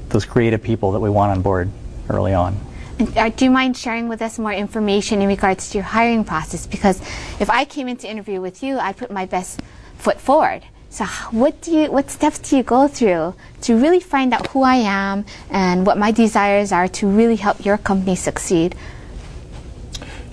those 0.10 0.26
creative 0.26 0.64
people 0.64 0.92
that 0.94 1.00
we 1.00 1.10
want 1.10 1.32
on 1.32 1.42
board 1.42 1.70
early 2.10 2.34
on. 2.34 2.58
And, 3.00 3.16
uh, 3.18 3.30
do 3.30 3.46
you 3.46 3.52
mind 3.52 3.78
sharing 3.78 4.08
with 4.08 4.22
us 4.22 4.40
more 4.40 4.54
information 4.54 5.22
in 5.22 5.28
regards 5.28 5.70
to 5.70 5.78
your 5.78 5.86
hiring 5.86 6.24
process? 6.24 6.66
Because 6.66 7.00
if 7.40 7.50
I 7.50 7.66
came 7.66 7.88
in 7.88 7.98
to 7.98 8.08
interview 8.08 8.42
with 8.42 8.64
you, 8.64 8.80
I'd 8.80 8.98
put 8.98 9.12
my 9.12 9.26
best 9.26 9.62
foot 9.98 10.20
forward. 10.20 10.64
So, 10.90 11.06
what 11.32 11.62
do 11.62 11.72
you, 11.72 11.92
what 11.92 12.10
steps 12.10 12.40
do 12.40 12.58
you 12.58 12.64
go 12.64 12.88
through 12.88 13.36
to 13.62 13.78
really 13.78 14.00
find 14.00 14.34
out 14.34 14.48
who 14.48 14.64
I 14.64 14.78
am 14.78 15.26
and 15.50 15.86
what 15.86 15.98
my 15.98 16.12
desires 16.12 16.72
are 16.72 16.88
to 16.88 17.08
really 17.08 17.36
help 17.36 17.64
your 17.64 17.78
company 17.78 18.16
succeed? 18.16 18.76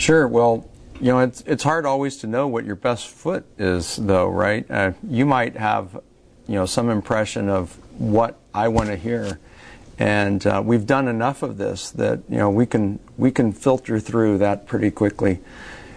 Sure. 0.04 0.28
Well, 0.28 0.68
you 1.00 1.06
know, 1.06 1.20
it's 1.20 1.40
it's 1.46 1.62
hard 1.62 1.86
always 1.86 2.18
to 2.18 2.26
know 2.26 2.46
what 2.46 2.66
your 2.66 2.76
best 2.76 3.08
foot 3.08 3.46
is, 3.56 3.96
though, 3.96 4.28
right? 4.28 4.70
Uh, 4.70 4.92
you 5.08 5.24
might 5.24 5.56
have, 5.56 5.94
you 6.46 6.56
know, 6.56 6.66
some 6.66 6.90
impression 6.90 7.48
of 7.48 7.74
what 7.98 8.38
I 8.52 8.68
want 8.68 8.90
to 8.90 8.96
hear, 8.96 9.40
And 9.98 10.46
uh, 10.46 10.62
we've 10.62 10.84
done 10.84 11.08
enough 11.08 11.42
of 11.42 11.56
this 11.56 11.90
that 11.92 12.20
you 12.28 12.36
know 12.36 12.50
we 12.50 12.66
can 12.66 12.98
we 13.16 13.30
can 13.30 13.50
filter 13.54 13.98
through 13.98 14.36
that 14.38 14.66
pretty 14.66 14.90
quickly. 14.90 15.40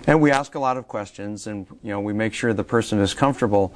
And 0.06 0.22
we 0.22 0.32
ask 0.32 0.56
a 0.56 0.60
lot 0.60 0.78
of 0.78 0.88
questions, 0.88 1.46
and 1.46 1.68
you 1.84 1.92
know 1.92 2.00
we 2.00 2.14
make 2.14 2.34
sure 2.34 2.54
the 2.54 2.64
person 2.64 3.02
is 3.02 3.14
comfortable. 3.14 3.74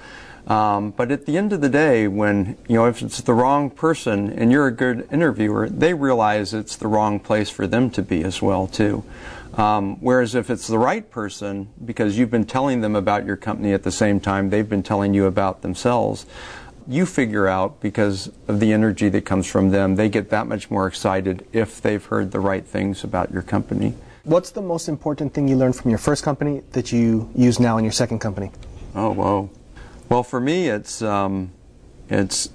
Um, 0.48 0.92
but 0.92 1.12
at 1.12 1.26
the 1.26 1.38
end 1.38 1.52
of 1.52 1.60
the 1.60 1.70
day, 1.70 2.08
when 2.08 2.58
you 2.70 2.78
know 2.78 2.86
if 2.86 3.02
it's 3.02 3.20
the 3.20 3.34
wrong 3.34 3.70
person 3.70 4.32
and 4.32 4.50
you're 4.50 4.68
a 4.68 4.72
good 4.72 5.10
interviewer, 5.12 5.68
they 5.68 5.94
realize 5.94 6.54
it's 6.54 6.78
the 6.78 6.88
wrong 6.88 7.20
place 7.20 7.50
for 7.50 7.68
them 7.68 7.90
to 7.90 8.02
be 8.02 8.24
as 8.24 8.42
well 8.42 8.66
too. 8.66 9.04
Um, 9.56 9.98
whereas 10.00 10.34
if 10.34 10.50
it's 10.50 10.68
the 10.68 10.80
right 10.80 11.10
person, 11.10 11.70
because 11.84 12.18
you've 12.18 12.32
been 12.32 12.46
telling 12.46 12.82
them 12.82 12.96
about 12.96 13.26
your 13.26 13.36
company 13.36 13.74
at 13.74 13.84
the 13.84 13.92
same 13.92 14.20
time 14.20 14.50
they've 14.50 14.68
been 14.68 14.84
telling 14.84 15.14
you 15.14 15.26
about 15.26 15.62
themselves, 15.62 16.26
you 16.88 17.06
figure 17.06 17.48
out 17.48 17.80
because 17.82 18.32
of 18.48 18.60
the 18.60 18.72
energy 18.74 19.10
that 19.10 19.26
comes 19.26 19.46
from 19.46 19.70
them, 19.70 19.96
they 19.96 20.10
get 20.10 20.30
that 20.30 20.48
much 20.48 20.72
more 20.72 20.88
excited 20.88 21.46
if 21.52 21.82
they've 21.82 22.04
heard 22.06 22.32
the 22.32 22.40
right 22.40 22.66
things 22.66 23.04
about 23.04 23.32
your 23.32 23.42
company. 23.42 23.94
What's 24.24 24.52
the 24.52 24.62
most 24.62 24.88
important 24.88 25.34
thing 25.34 25.48
you 25.48 25.56
learned 25.56 25.76
from 25.76 25.90
your 25.90 25.98
first 25.98 26.24
company 26.24 26.64
that 26.72 26.92
you 26.92 27.30
use 27.36 27.60
now 27.60 27.78
in 27.78 27.84
your 27.84 27.94
second 27.94 28.20
company? 28.20 28.52
Oh, 28.96 29.12
whoa. 29.12 29.50
Well, 30.10 30.24
for 30.24 30.40
me, 30.40 30.68
it's 30.70 31.02
um, 31.02 31.52
it's 32.10 32.50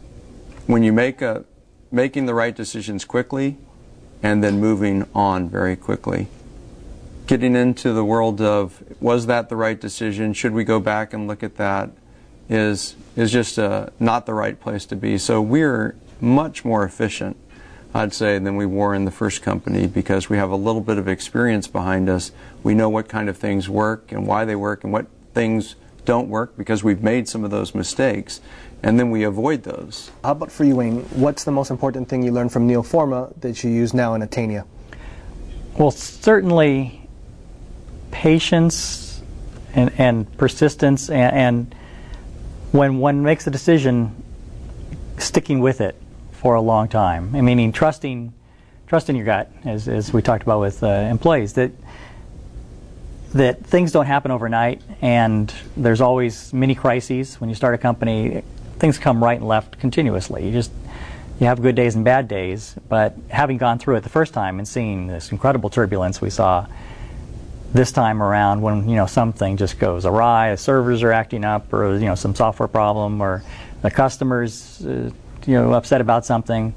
when 0.66 0.82
you 0.82 0.92
make 0.92 1.22
a 1.22 1.44
making 1.90 2.26
the 2.26 2.34
right 2.34 2.54
decisions 2.54 3.04
quickly, 3.04 3.56
and 4.22 4.44
then 4.44 4.60
moving 4.60 5.08
on 5.14 5.48
very 5.48 5.76
quickly. 5.76 6.28
Getting 7.26 7.56
into 7.56 7.92
the 7.92 8.04
world 8.04 8.40
of 8.40 8.82
was 9.00 9.26
that 9.26 9.48
the 9.48 9.56
right 9.56 9.80
decision? 9.80 10.32
Should 10.32 10.52
we 10.52 10.62
go 10.62 10.78
back 10.78 11.12
and 11.12 11.26
look 11.26 11.42
at 11.42 11.56
that? 11.56 11.90
Is 12.48 12.94
is 13.16 13.32
just 13.32 13.58
uh, 13.58 13.88
not 13.98 14.26
the 14.26 14.34
right 14.34 14.60
place 14.60 14.86
to 14.86 14.96
be. 14.96 15.18
So 15.18 15.42
we're 15.42 15.96
much 16.20 16.64
more 16.64 16.84
efficient, 16.84 17.36
I'd 17.92 18.14
say, 18.14 18.38
than 18.38 18.56
we 18.56 18.66
were 18.66 18.94
in 18.94 19.04
the 19.04 19.10
first 19.10 19.42
company 19.42 19.88
because 19.88 20.30
we 20.30 20.36
have 20.36 20.50
a 20.50 20.56
little 20.56 20.80
bit 20.80 20.98
of 20.98 21.08
experience 21.08 21.66
behind 21.66 22.08
us. 22.08 22.30
We 22.62 22.74
know 22.74 22.88
what 22.88 23.08
kind 23.08 23.28
of 23.28 23.36
things 23.36 23.68
work 23.68 24.12
and 24.12 24.26
why 24.26 24.44
they 24.44 24.54
work 24.54 24.84
and 24.84 24.92
what 24.92 25.06
things 25.34 25.74
don't 26.04 26.28
work 26.28 26.56
because 26.56 26.84
we've 26.84 27.02
made 27.02 27.28
some 27.28 27.42
of 27.42 27.50
those 27.50 27.74
mistakes 27.74 28.40
and 28.82 29.00
then 29.00 29.10
we 29.10 29.24
avoid 29.24 29.64
those. 29.64 30.12
How 30.22 30.30
about 30.30 30.52
for 30.52 30.62
you, 30.62 30.76
Wayne? 30.76 31.00
What's 31.10 31.42
the 31.42 31.50
most 31.50 31.70
important 31.70 32.08
thing 32.08 32.22
you 32.22 32.30
learned 32.30 32.52
from 32.52 32.68
Neoforma 32.68 33.38
that 33.40 33.64
you 33.64 33.70
use 33.70 33.92
now 33.92 34.14
in 34.14 34.22
Attainia? 34.22 34.64
Well, 35.76 35.90
certainly 35.90 37.05
patience 38.16 39.20
and, 39.74 39.92
and 39.98 40.38
persistence 40.38 41.10
and, 41.10 41.36
and 41.36 41.74
when 42.72 42.96
one 42.98 43.22
makes 43.22 43.46
a 43.46 43.50
decision, 43.50 44.22
sticking 45.18 45.60
with 45.60 45.82
it 45.82 45.94
for 46.32 46.54
a 46.54 46.60
long 46.60 46.88
time. 46.88 47.36
I 47.36 47.42
meaning 47.42 47.72
trusting, 47.72 48.32
trusting 48.86 49.14
your 49.14 49.26
gut, 49.26 49.52
as, 49.64 49.86
as 49.86 50.14
we 50.14 50.22
talked 50.22 50.42
about 50.42 50.60
with 50.60 50.82
uh, 50.82 50.86
employees, 50.86 51.52
that 51.54 51.72
that 53.34 53.66
things 53.66 53.92
don't 53.92 54.06
happen 54.06 54.30
overnight, 54.30 54.80
and 55.02 55.52
there's 55.76 56.00
always 56.00 56.54
many 56.54 56.74
crises 56.74 57.38
when 57.38 57.50
you 57.50 57.54
start 57.54 57.74
a 57.74 57.78
company. 57.78 58.42
Things 58.78 58.96
come 58.96 59.22
right 59.22 59.38
and 59.38 59.46
left 59.46 59.78
continuously. 59.78 60.46
You 60.46 60.52
just 60.52 60.70
you 61.38 61.46
have 61.46 61.60
good 61.60 61.74
days 61.74 61.96
and 61.96 62.04
bad 62.04 62.28
days, 62.28 62.76
but 62.88 63.14
having 63.28 63.58
gone 63.58 63.78
through 63.78 63.96
it 63.96 64.04
the 64.04 64.08
first 64.08 64.32
time 64.32 64.58
and 64.58 64.66
seeing 64.66 65.06
this 65.06 65.32
incredible 65.32 65.68
turbulence 65.68 66.22
we 66.22 66.30
saw 66.30 66.66
this 67.76 67.92
time 67.92 68.22
around 68.22 68.62
when 68.62 68.88
you 68.88 68.96
know 68.96 69.06
something 69.06 69.56
just 69.56 69.78
goes 69.78 70.04
awry, 70.04 70.50
the 70.50 70.56
servers 70.56 71.02
are 71.02 71.12
acting 71.12 71.44
up, 71.44 71.72
or 71.72 71.94
you 71.94 72.06
know 72.06 72.14
some 72.14 72.34
software 72.34 72.68
problem, 72.68 73.20
or 73.20 73.42
the 73.82 73.90
customers 73.90 74.84
uh, 74.84 75.10
you 75.46 75.54
know 75.54 75.72
upset 75.72 76.00
about 76.00 76.26
something, 76.26 76.74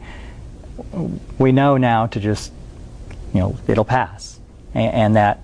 we 1.38 1.52
know 1.52 1.78
now 1.78 2.08
to 2.08 2.20
just 2.20 2.52
you 3.34 3.40
know 3.40 3.58
it'll 3.68 3.86
pass, 3.86 4.40
and, 4.74 4.94
and 4.94 5.16
that 5.16 5.42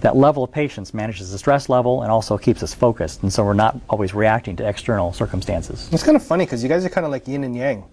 that 0.00 0.16
level 0.16 0.44
of 0.44 0.52
patience 0.52 0.94
manages 0.94 1.32
the 1.32 1.38
stress 1.38 1.68
level 1.68 2.02
and 2.02 2.12
also 2.12 2.38
keeps 2.38 2.62
us 2.62 2.74
focused, 2.74 3.22
and 3.22 3.32
so 3.32 3.44
we're 3.44 3.54
not 3.54 3.78
always 3.88 4.14
reacting 4.14 4.56
to 4.56 4.68
external 4.68 5.12
circumstances. 5.12 5.88
It's 5.92 6.02
kind 6.02 6.16
of 6.16 6.22
funny 6.22 6.44
because 6.44 6.62
you 6.62 6.68
guys 6.68 6.84
are 6.84 6.90
kind 6.90 7.04
of 7.04 7.10
like 7.10 7.26
yin 7.26 7.44
and 7.44 7.56
yang. 7.56 7.84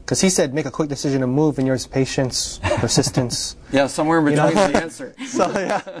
Because 0.00 0.22
he 0.22 0.30
said 0.30 0.54
make 0.54 0.64
a 0.64 0.70
quick 0.70 0.88
decision 0.88 1.20
to 1.20 1.26
move, 1.26 1.58
and 1.58 1.66
yours 1.66 1.86
patience, 1.86 2.60
persistence. 2.62 3.56
yeah, 3.72 3.86
somewhere 3.86 4.20
in 4.20 4.24
between 4.24 4.48
you 4.48 4.54
know? 4.54 4.68
the 4.68 4.82
answer. 4.82 5.14
so 5.26 5.50
yeah. 5.50 6.00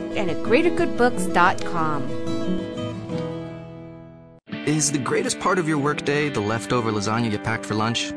and 0.15 0.29
at 0.29 0.37
greatergoodbooks.com. 0.37 2.21
Is 4.65 4.91
the 4.91 4.99
greatest 4.99 5.39
part 5.39 5.57
of 5.57 5.67
your 5.67 5.79
workday 5.79 6.29
the 6.29 6.39
leftover 6.39 6.91
lasagna 6.91 7.31
you 7.31 7.39
packed 7.39 7.65
for 7.65 7.73
lunch? 7.73 8.11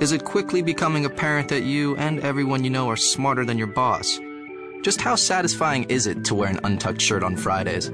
Is 0.00 0.12
it 0.12 0.24
quickly 0.24 0.62
becoming 0.62 1.04
apparent 1.04 1.48
that 1.48 1.62
you 1.62 1.96
and 1.96 2.20
everyone 2.20 2.64
you 2.64 2.70
know 2.70 2.88
are 2.88 2.96
smarter 2.96 3.44
than 3.44 3.58
your 3.58 3.66
boss? 3.66 4.18
Just 4.82 5.00
how 5.00 5.16
satisfying 5.16 5.84
is 5.84 6.06
it 6.06 6.24
to 6.26 6.34
wear 6.34 6.48
an 6.48 6.60
untucked 6.64 7.00
shirt 7.00 7.22
on 7.22 7.36
Fridays? 7.36 7.90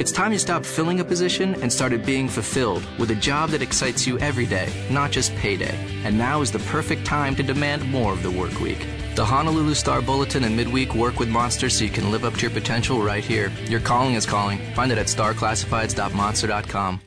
It's 0.00 0.10
time 0.10 0.32
you 0.32 0.38
stopped 0.40 0.66
filling 0.66 0.98
a 0.98 1.04
position 1.04 1.54
and 1.62 1.72
started 1.72 2.04
being 2.04 2.28
fulfilled 2.28 2.84
with 2.98 3.12
a 3.12 3.14
job 3.14 3.50
that 3.50 3.62
excites 3.62 4.04
you 4.06 4.18
every 4.18 4.44
day, 4.44 4.68
not 4.90 5.12
just 5.12 5.32
payday. 5.36 5.78
And 6.02 6.18
now 6.18 6.40
is 6.40 6.50
the 6.50 6.58
perfect 6.58 7.06
time 7.06 7.36
to 7.36 7.44
demand 7.44 7.88
more 7.88 8.12
of 8.12 8.24
the 8.24 8.30
work 8.32 8.58
week. 8.58 8.84
The 9.14 9.24
Honolulu 9.24 9.74
Star 9.74 10.02
Bulletin 10.02 10.42
and 10.42 10.56
Midweek 10.56 10.92
work 10.96 11.20
with 11.20 11.28
Monster 11.28 11.70
so 11.70 11.84
you 11.84 11.90
can 11.90 12.10
live 12.10 12.24
up 12.24 12.34
to 12.34 12.40
your 12.40 12.50
potential 12.50 13.00
right 13.00 13.24
here. 13.24 13.52
Your 13.68 13.78
calling 13.78 14.14
is 14.14 14.26
calling. 14.26 14.58
Find 14.74 14.90
it 14.90 14.98
at 14.98 15.06
starclassifieds.monster.com. 15.06 17.00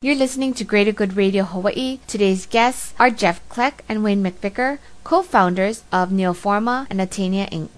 You're 0.00 0.14
listening 0.14 0.54
to 0.54 0.64
Greater 0.64 0.92
Good 0.92 1.16
Radio 1.16 1.42
Hawaii. 1.42 1.98
Today's 2.06 2.46
guests 2.46 2.94
are 3.00 3.10
Jeff 3.10 3.46
Kleck 3.48 3.80
and 3.88 4.04
Wayne 4.04 4.22
McVicker, 4.22 4.78
co-founders 5.02 5.82
of 5.90 6.10
Neoforma 6.10 6.86
and 6.88 7.00
Attainia 7.00 7.50
Inc. 7.50 7.68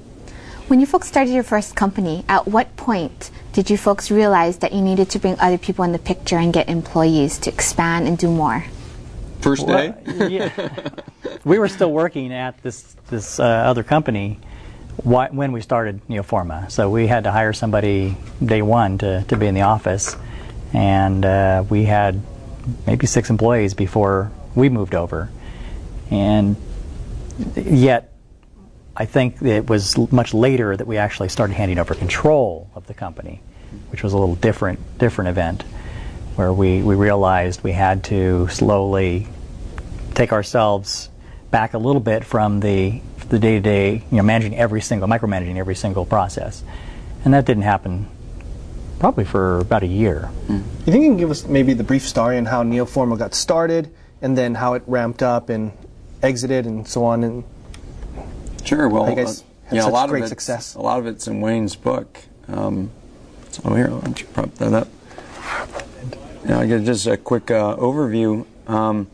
When 0.68 0.78
you 0.78 0.86
folks 0.86 1.08
started 1.08 1.32
your 1.32 1.42
first 1.42 1.74
company, 1.74 2.24
at 2.28 2.46
what 2.46 2.76
point 2.76 3.30
did 3.54 3.70
you 3.70 3.78
folks 3.78 4.10
realize 4.10 4.58
that 4.58 4.72
you 4.72 4.82
needed 4.82 5.08
to 5.10 5.18
bring 5.18 5.40
other 5.40 5.58
people 5.58 5.84
in 5.84 5.92
the 5.92 5.98
picture 5.98 6.36
and 6.36 6.52
get 6.52 6.68
employees 6.68 7.38
to 7.38 7.50
expand 7.50 8.06
and 8.06 8.18
do 8.18 8.30
more? 8.30 8.66
First 9.42 9.66
day? 9.66 9.94
Well, 10.06 10.30
yeah. 10.30 10.78
we 11.44 11.58
were 11.58 11.68
still 11.68 11.92
working 11.92 12.32
at 12.32 12.62
this 12.62 12.96
this 13.08 13.40
uh, 13.40 13.44
other 13.44 13.82
company 13.82 14.38
wh- 15.04 15.32
when 15.32 15.52
we 15.52 15.60
started 15.60 16.00
Neoforma. 16.08 16.70
So 16.70 16.90
we 16.90 17.06
had 17.06 17.24
to 17.24 17.32
hire 17.32 17.52
somebody 17.52 18.16
day 18.44 18.62
one 18.62 18.98
to, 18.98 19.24
to 19.28 19.36
be 19.36 19.46
in 19.46 19.54
the 19.54 19.62
office. 19.62 20.16
And 20.72 21.24
uh, 21.24 21.64
we 21.68 21.84
had 21.84 22.22
maybe 22.86 23.06
six 23.06 23.30
employees 23.30 23.74
before 23.74 24.30
we 24.54 24.68
moved 24.68 24.94
over. 24.94 25.30
And 26.10 26.56
yet, 27.56 28.12
I 28.96 29.06
think 29.06 29.42
it 29.42 29.68
was 29.68 29.96
much 30.12 30.34
later 30.34 30.76
that 30.76 30.86
we 30.86 30.98
actually 30.98 31.28
started 31.28 31.54
handing 31.54 31.78
over 31.78 31.94
control 31.94 32.70
of 32.74 32.86
the 32.86 32.94
company, 32.94 33.40
which 33.90 34.02
was 34.02 34.12
a 34.12 34.18
little 34.18 34.34
different 34.36 34.98
different 34.98 35.28
event, 35.30 35.64
where 36.36 36.52
we, 36.52 36.82
we 36.82 36.94
realized 36.94 37.62
we 37.62 37.72
had 37.72 38.04
to 38.04 38.48
slowly 38.48 39.26
take 40.14 40.32
ourselves 40.32 41.08
back 41.50 41.74
a 41.74 41.78
little 41.78 42.00
bit 42.00 42.24
from 42.24 42.60
the 42.60 43.00
the 43.28 43.38
day 43.38 43.54
to 43.54 43.60
day, 43.60 43.94
you 44.10 44.16
know, 44.18 44.22
managing 44.22 44.56
every 44.56 44.82
single 44.82 45.08
micromanaging 45.08 45.56
every 45.56 45.74
single 45.74 46.04
process, 46.04 46.62
and 47.24 47.32
that 47.32 47.46
didn't 47.46 47.62
happen 47.62 48.06
probably 48.98 49.24
for 49.24 49.58
about 49.60 49.82
a 49.82 49.86
year. 49.86 50.30
Mm. 50.46 50.58
You 50.86 50.92
think 50.92 51.02
you 51.02 51.10
can 51.10 51.16
give 51.16 51.30
us 51.30 51.46
maybe 51.46 51.72
the 51.72 51.82
brief 51.82 52.06
story 52.06 52.36
on 52.36 52.44
how 52.44 52.62
Neoforma 52.62 53.18
got 53.18 53.34
started, 53.34 53.90
and 54.20 54.36
then 54.36 54.54
how 54.54 54.74
it 54.74 54.82
ramped 54.86 55.22
up 55.22 55.48
and 55.48 55.72
exited, 56.22 56.66
and 56.66 56.86
so 56.86 57.04
on, 57.04 57.24
and 57.24 57.44
Sure. 58.64 58.88
Well, 58.88 59.04
I 59.04 59.14
guess 59.14 59.40
uh, 59.40 59.44
yeah, 59.72 59.86
a 59.86 59.88
lot 59.88 60.08
great 60.08 60.22
of 60.22 60.28
success. 60.28 60.74
A 60.74 60.80
lot 60.80 60.98
of 60.98 61.06
it's 61.06 61.26
in 61.26 61.40
Wayne's 61.40 61.76
book. 61.76 62.20
Um, 62.48 62.90
so 63.50 63.74
here, 63.74 63.90
why 63.90 64.00
don't 64.00 64.20
you 64.20 64.26
prop 64.26 64.54
that 64.56 64.72
up? 64.72 64.88
Get 66.44 66.82
just 66.82 67.06
a 67.06 67.16
quick 67.16 67.52
uh, 67.52 67.76
overview. 67.76 68.44
Um, 68.68 69.08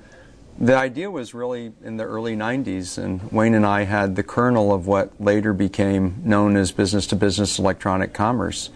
the 0.58 0.75
idea 0.75 1.11
was 1.11 1.35
really 1.35 1.73
in 1.85 1.99
the 1.99 2.04
early 2.04 2.35
90s, 2.35 2.97
and 2.97 3.30
Wayne 3.30 3.52
and 3.52 3.66
I 3.66 3.82
had 3.85 4.16
the 4.16 4.23
kernel 4.23 4.73
of 4.73 4.87
what 4.87 5.12
later 5.20 5.52
became 5.52 6.23
known 6.25 6.56
as 6.56 6.73
business 6.73 7.06
to 7.08 7.16
business 7.16 7.58
electronic 7.58 8.14
commerce. 8.14 8.70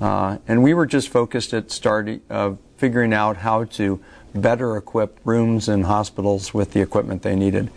Uh, 0.00 0.38
and 0.48 0.62
we 0.62 0.72
were 0.72 0.86
just 0.86 1.10
focused 1.10 1.52
at 1.52 1.70
starting, 1.70 2.22
uh, 2.30 2.54
figuring 2.78 3.12
out 3.12 3.36
how 3.36 3.64
to 3.64 4.02
better 4.34 4.78
equip 4.78 5.20
rooms 5.24 5.68
and 5.68 5.84
hospitals 5.84 6.54
with 6.54 6.72
the 6.72 6.80
equipment 6.80 7.20
they 7.20 7.36
needed. 7.36 7.70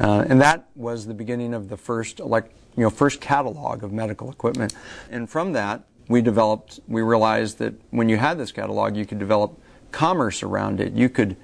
Uh, 0.00 0.24
and 0.28 0.40
that 0.40 0.66
was 0.74 1.06
the 1.06 1.14
beginning 1.14 1.54
of 1.54 1.68
the 1.68 1.76
first 1.76 2.18
elect, 2.18 2.52
you 2.76 2.82
know, 2.82 2.90
first 2.90 3.20
catalog 3.20 3.84
of 3.84 3.92
medical 3.92 4.32
equipment. 4.32 4.74
And 5.10 5.30
from 5.30 5.52
that, 5.52 5.84
we 6.08 6.22
developed, 6.22 6.80
we 6.88 7.02
realized 7.02 7.58
that 7.58 7.74
when 7.90 8.08
you 8.08 8.16
had 8.16 8.36
this 8.36 8.50
catalog, 8.50 8.96
you 8.96 9.06
could 9.06 9.20
develop 9.20 9.56
commerce 9.96 10.42
around 10.42 10.78
it. 10.78 10.92
You 10.92 11.08
could 11.08 11.36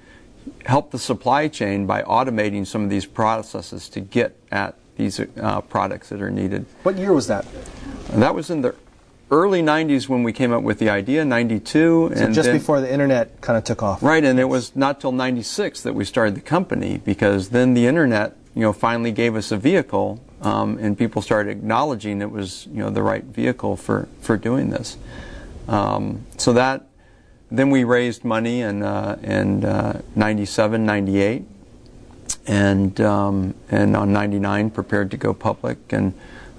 help 0.65 0.91
the 0.91 0.99
supply 0.99 1.47
chain 1.47 1.87
by 1.87 2.03
automating 2.03 2.67
some 2.67 2.83
of 2.83 2.89
these 2.91 3.07
processes 3.07 3.89
to 3.89 3.99
get 3.99 4.37
at 4.51 4.75
these 4.95 5.19
uh, 5.19 5.61
products 5.61 6.09
that 6.09 6.21
are 6.21 6.29
needed. 6.29 6.67
What 6.83 6.95
year 6.95 7.13
was 7.13 7.25
that? 7.27 7.47
That 8.09 8.35
was 8.35 8.51
in 8.51 8.61
the 8.61 8.75
early 9.31 9.63
90s 9.63 10.07
when 10.07 10.21
we 10.21 10.31
came 10.31 10.53
up 10.53 10.61
with 10.61 10.77
the 10.77 10.87
idea, 10.87 11.25
92. 11.25 12.11
So 12.13 12.23
and 12.23 12.35
just 12.35 12.45
then, 12.45 12.59
before 12.59 12.79
the 12.79 12.93
internet 12.93 13.41
kind 13.41 13.57
of 13.57 13.63
took 13.63 13.81
off. 13.81 14.03
Right, 14.03 14.23
and 14.23 14.39
it 14.39 14.47
was 14.47 14.75
not 14.75 15.01
till 15.01 15.11
96 15.11 15.81
that 15.81 15.93
we 15.93 16.05
started 16.05 16.35
the 16.35 16.41
company 16.41 16.99
because 17.03 17.49
then 17.49 17.73
the 17.73 17.87
internet, 17.87 18.37
you 18.53 18.61
know, 18.61 18.71
finally 18.71 19.11
gave 19.11 19.35
us 19.35 19.51
a 19.51 19.57
vehicle 19.57 20.23
um, 20.41 20.77
and 20.77 20.95
people 20.95 21.23
started 21.23 21.49
acknowledging 21.49 22.21
it 22.21 22.29
was, 22.29 22.67
you 22.67 22.77
know, 22.83 22.91
the 22.91 23.01
right 23.01 23.23
vehicle 23.23 23.75
for, 23.77 24.07
for 24.21 24.37
doing 24.37 24.69
this. 24.69 24.97
Um, 25.67 26.27
so 26.37 26.53
that, 26.53 26.85
then 27.53 27.69
we 27.69 27.83
raised 27.83 28.25
money 28.25 28.61
in, 28.61 28.81
uh, 28.81 29.17
in 29.21 29.63
uh, 29.63 30.01
97, 30.15 30.85
98 30.85 31.43
and 32.45 32.99
um, 32.99 33.53
and 33.69 33.95
on 33.95 34.11
99 34.11 34.69
prepared 34.71 35.11
to 35.11 35.17
go 35.17 35.33
public 35.33 35.77
and 35.93 36.13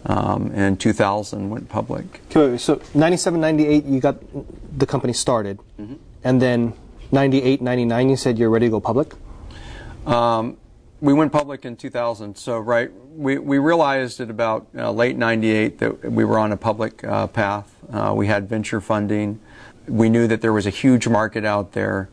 um, 0.07 0.51
and 0.55 0.79
2000 0.81 1.51
went 1.51 1.69
public. 1.69 2.21
Okay, 2.31 2.57
so 2.59 2.81
97, 2.95 3.41
98, 3.41 3.85
you 3.85 4.01
got 4.01 4.17
the 4.79 4.87
company 4.87 5.13
started, 5.13 5.59
Mm-hmm. 5.81 5.95
and 6.23 6.41
then 6.41 6.73
98, 7.13 7.61
99, 7.63 8.09
you 8.11 8.17
said 8.17 8.39
you're 8.39 8.51
ready 8.51 8.67
to 8.67 8.71
go 8.71 8.81
public. 8.81 9.15
Um, 10.07 10.57
we 11.01 11.13
went 11.13 11.33
public 11.33 11.65
in 11.65 11.77
2000. 11.77 12.37
So 12.37 12.59
right, 12.59 12.91
we, 13.15 13.39
we 13.39 13.59
realized 13.59 14.21
at 14.21 14.31
about 14.31 14.67
uh, 14.77 14.91
late 14.91 15.17
98 15.17 15.79
that 15.79 16.13
we 16.13 16.25
were 16.25 16.39
on 16.39 16.53
a 16.53 16.57
public 16.57 17.03
uh, 17.05 17.27
path. 17.27 17.75
Uh, 17.93 18.13
we 18.17 18.27
had 18.27 18.49
venture 18.49 18.81
funding. 18.81 19.41
We 19.87 20.09
knew 20.09 20.27
that 20.27 20.41
there 20.41 20.53
was 20.53 20.67
a 20.67 20.71
huge 20.71 21.09
market 21.09 21.45
out 21.45 21.73
there. 21.73 22.09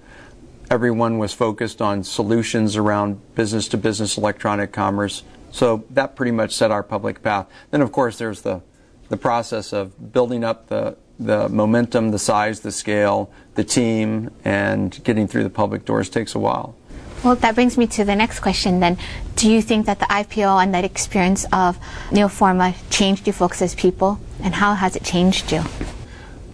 Everyone 0.70 1.18
was 1.18 1.34
focused 1.34 1.82
on 1.82 2.04
solutions 2.04 2.76
around 2.78 3.20
business 3.36 3.68
to 3.70 3.78
business 3.78 4.18
electronic 4.18 4.72
commerce. 4.72 5.24
So 5.52 5.84
that 5.90 6.16
pretty 6.16 6.32
much 6.32 6.54
set 6.54 6.72
our 6.72 6.84
public 6.84 7.22
path. 7.22 7.48
Then 7.72 7.82
of 7.82 7.92
course 7.92 8.18
there's 8.18 8.42
the 8.42 8.62
the 9.10 9.18
process 9.18 9.74
of 9.74 10.14
building 10.14 10.44
up 10.44 10.68
the 10.68 10.96
the 11.20 11.50
momentum, 11.50 12.12
the 12.12 12.20
size, 12.20 12.62
the 12.62 12.72
scale, 12.72 13.30
the 13.56 13.64
team, 13.64 14.32
and 14.44 15.04
getting 15.04 15.28
through 15.28 15.44
the 15.44 15.50
public 15.50 15.86
doors 15.86 16.10
takes 16.10 16.34
a 16.34 16.40
while. 16.40 16.76
Well, 17.24 17.36
that 17.36 17.54
brings 17.54 17.78
me 17.78 17.86
to 17.88 18.04
the 18.04 18.16
next 18.16 18.40
question 18.40 18.80
then. 18.80 18.98
Do 19.36 19.52
you 19.52 19.62
think 19.62 19.86
that 19.86 20.00
the 20.00 20.06
IPO 20.06 20.64
and 20.64 20.74
that 20.74 20.84
experience 20.84 21.46
of 21.54 21.78
Neoforma 22.10 22.76
changed 22.90 23.28
you 23.28 23.34
folks 23.34 23.62
as 23.62 23.76
people? 23.76 24.20
And 24.42 24.56
how 24.56 24.74
has 24.74 24.96
it 24.96 25.04
changed 25.04 25.52
you? 25.52 25.62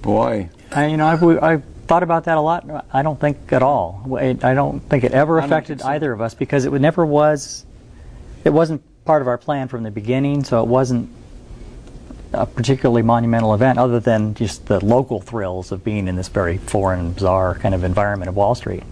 Boy, 0.02 0.50
I, 0.72 0.88
you 0.88 0.98
know, 0.98 1.08
I've, 1.08 1.24
I've 1.24 1.64
thought 1.88 2.04
about 2.04 2.26
that 2.26 2.38
a 2.38 2.42
lot. 2.42 2.86
I 2.92 3.02
don't 3.02 3.20
think 3.20 3.52
at 3.52 3.64
all. 3.64 4.06
I 4.20 4.54
don't 4.54 4.80
think 4.82 5.04
it 5.04 5.14
ever 5.14 5.40
affected 5.40 5.82
so. 5.82 5.88
either 5.88 6.12
of 6.12 6.22
us 6.22 6.34
because 6.34 6.66
it 6.66 6.72
never 6.74 7.06
was. 7.06 7.66
It 8.44 8.52
wasn't 8.52 8.84
part 9.06 9.22
of 9.22 9.28
our 9.28 9.38
plan 9.38 9.68
from 9.68 9.84
the 9.84 9.92
beginning, 9.92 10.44
so 10.44 10.62
it 10.62 10.68
wasn't 10.68 11.10
a 12.34 12.46
particularly 12.46 13.02
monumental 13.02 13.54
event, 13.54 13.80
other 13.80 14.00
than 14.00 14.34
just 14.34 14.66
the 14.68 14.84
local 14.84 15.22
thrills 15.22 15.72
of 15.72 15.84
being 15.84 16.08
in 16.08 16.16
this 16.16 16.28
very 16.28 16.58
foreign, 16.58 17.14
bizarre 17.14 17.56
kind 17.56 17.74
of 17.74 17.84
environment 17.84 18.30
of 18.30 18.36
Wall 18.36 18.54
Street. 18.54 18.84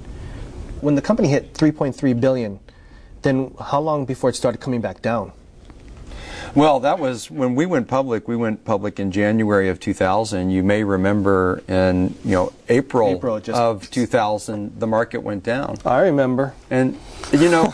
When 0.82 0.96
the 0.96 1.02
company 1.02 1.28
hit 1.28 1.54
3.3 1.54 2.20
billion, 2.20 2.60
then 3.24 3.54
how 3.60 3.82
long 3.82 4.06
before 4.06 4.30
it 4.30 4.36
started 4.36 4.62
coming 4.62 4.82
back 4.82 5.02
down? 5.02 5.34
Well, 6.54 6.80
that 6.82 7.00
was 7.00 7.32
when 7.32 7.56
we 7.56 7.66
went 7.66 7.88
public. 7.88 8.28
We 8.28 8.36
went 8.36 8.64
public 8.66 9.00
in 9.00 9.12
January 9.12 9.70
of 9.70 9.80
2000. 9.80 10.50
You 10.52 10.64
may 10.64 10.84
remember 10.84 11.64
in 11.68 12.16
you 12.24 12.32
know 12.32 12.54
April, 12.70 13.10
April, 13.10 13.40
just- 13.40 13.60
of 13.60 13.90
2000, 13.90 14.80
the 14.80 14.88
market 14.88 15.20
went 15.24 15.44
down, 15.44 15.78
I 15.86 16.02
remember. 16.02 16.54
and 16.70 16.98
you 17.32 17.50
know 17.50 17.74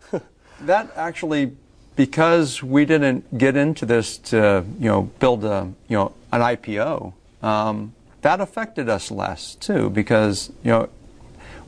that 0.62 0.90
actually 0.96 1.56
because 1.96 2.62
we 2.62 2.84
didn't 2.84 3.36
get 3.38 3.56
into 3.56 3.86
this 3.86 4.18
to 4.18 4.64
you 4.78 4.88
know 4.88 5.02
build 5.18 5.44
a 5.44 5.72
you 5.88 5.96
know 5.96 6.12
an 6.32 6.40
IPO. 6.42 7.12
Um, 7.42 7.94
that 8.22 8.40
affected 8.40 8.88
us 8.88 9.10
less 9.10 9.54
too 9.54 9.90
because 9.90 10.50
you 10.62 10.70
know 10.70 10.88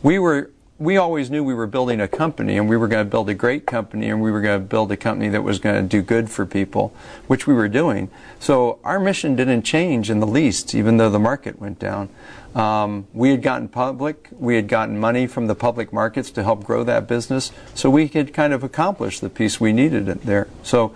we 0.02 0.18
were 0.18 0.50
we 0.78 0.96
always 0.96 1.28
knew 1.28 1.42
we 1.42 1.54
were 1.54 1.66
building 1.66 2.00
a 2.00 2.06
company 2.06 2.56
and 2.56 2.68
we 2.68 2.76
were 2.76 2.86
going 2.86 3.04
to 3.04 3.10
build 3.10 3.28
a 3.28 3.34
great 3.34 3.66
company 3.66 4.08
and 4.08 4.22
we 4.22 4.30
were 4.30 4.40
going 4.40 4.60
to 4.60 4.66
build 4.66 4.92
a 4.92 4.96
company 4.96 5.28
that 5.28 5.42
was 5.42 5.58
going 5.58 5.74
to 5.74 5.88
do 5.88 6.02
good 6.02 6.30
for 6.30 6.46
people, 6.46 6.94
which 7.26 7.48
we 7.48 7.54
were 7.54 7.68
doing. 7.68 8.08
So 8.38 8.78
our 8.84 9.00
mission 9.00 9.34
didn't 9.34 9.62
change 9.62 10.08
in 10.08 10.20
the 10.20 10.26
least, 10.26 10.76
even 10.76 10.96
though 10.96 11.10
the 11.10 11.18
market 11.18 11.58
went 11.60 11.80
down. 11.80 12.08
Um, 12.54 13.08
we 13.12 13.30
had 13.30 13.42
gotten 13.42 13.68
public, 13.68 14.28
we 14.30 14.54
had 14.54 14.68
gotten 14.68 14.98
money 14.98 15.26
from 15.26 15.48
the 15.48 15.54
public 15.56 15.92
markets 15.92 16.30
to 16.32 16.44
help 16.44 16.64
grow 16.64 16.84
that 16.84 17.08
business, 17.08 17.52
so 17.74 17.90
we 17.90 18.08
could 18.08 18.32
kind 18.32 18.52
of 18.52 18.64
accomplish 18.64 19.20
the 19.20 19.28
piece 19.28 19.60
we 19.60 19.72
needed 19.72 20.06
there. 20.06 20.48
So 20.62 20.94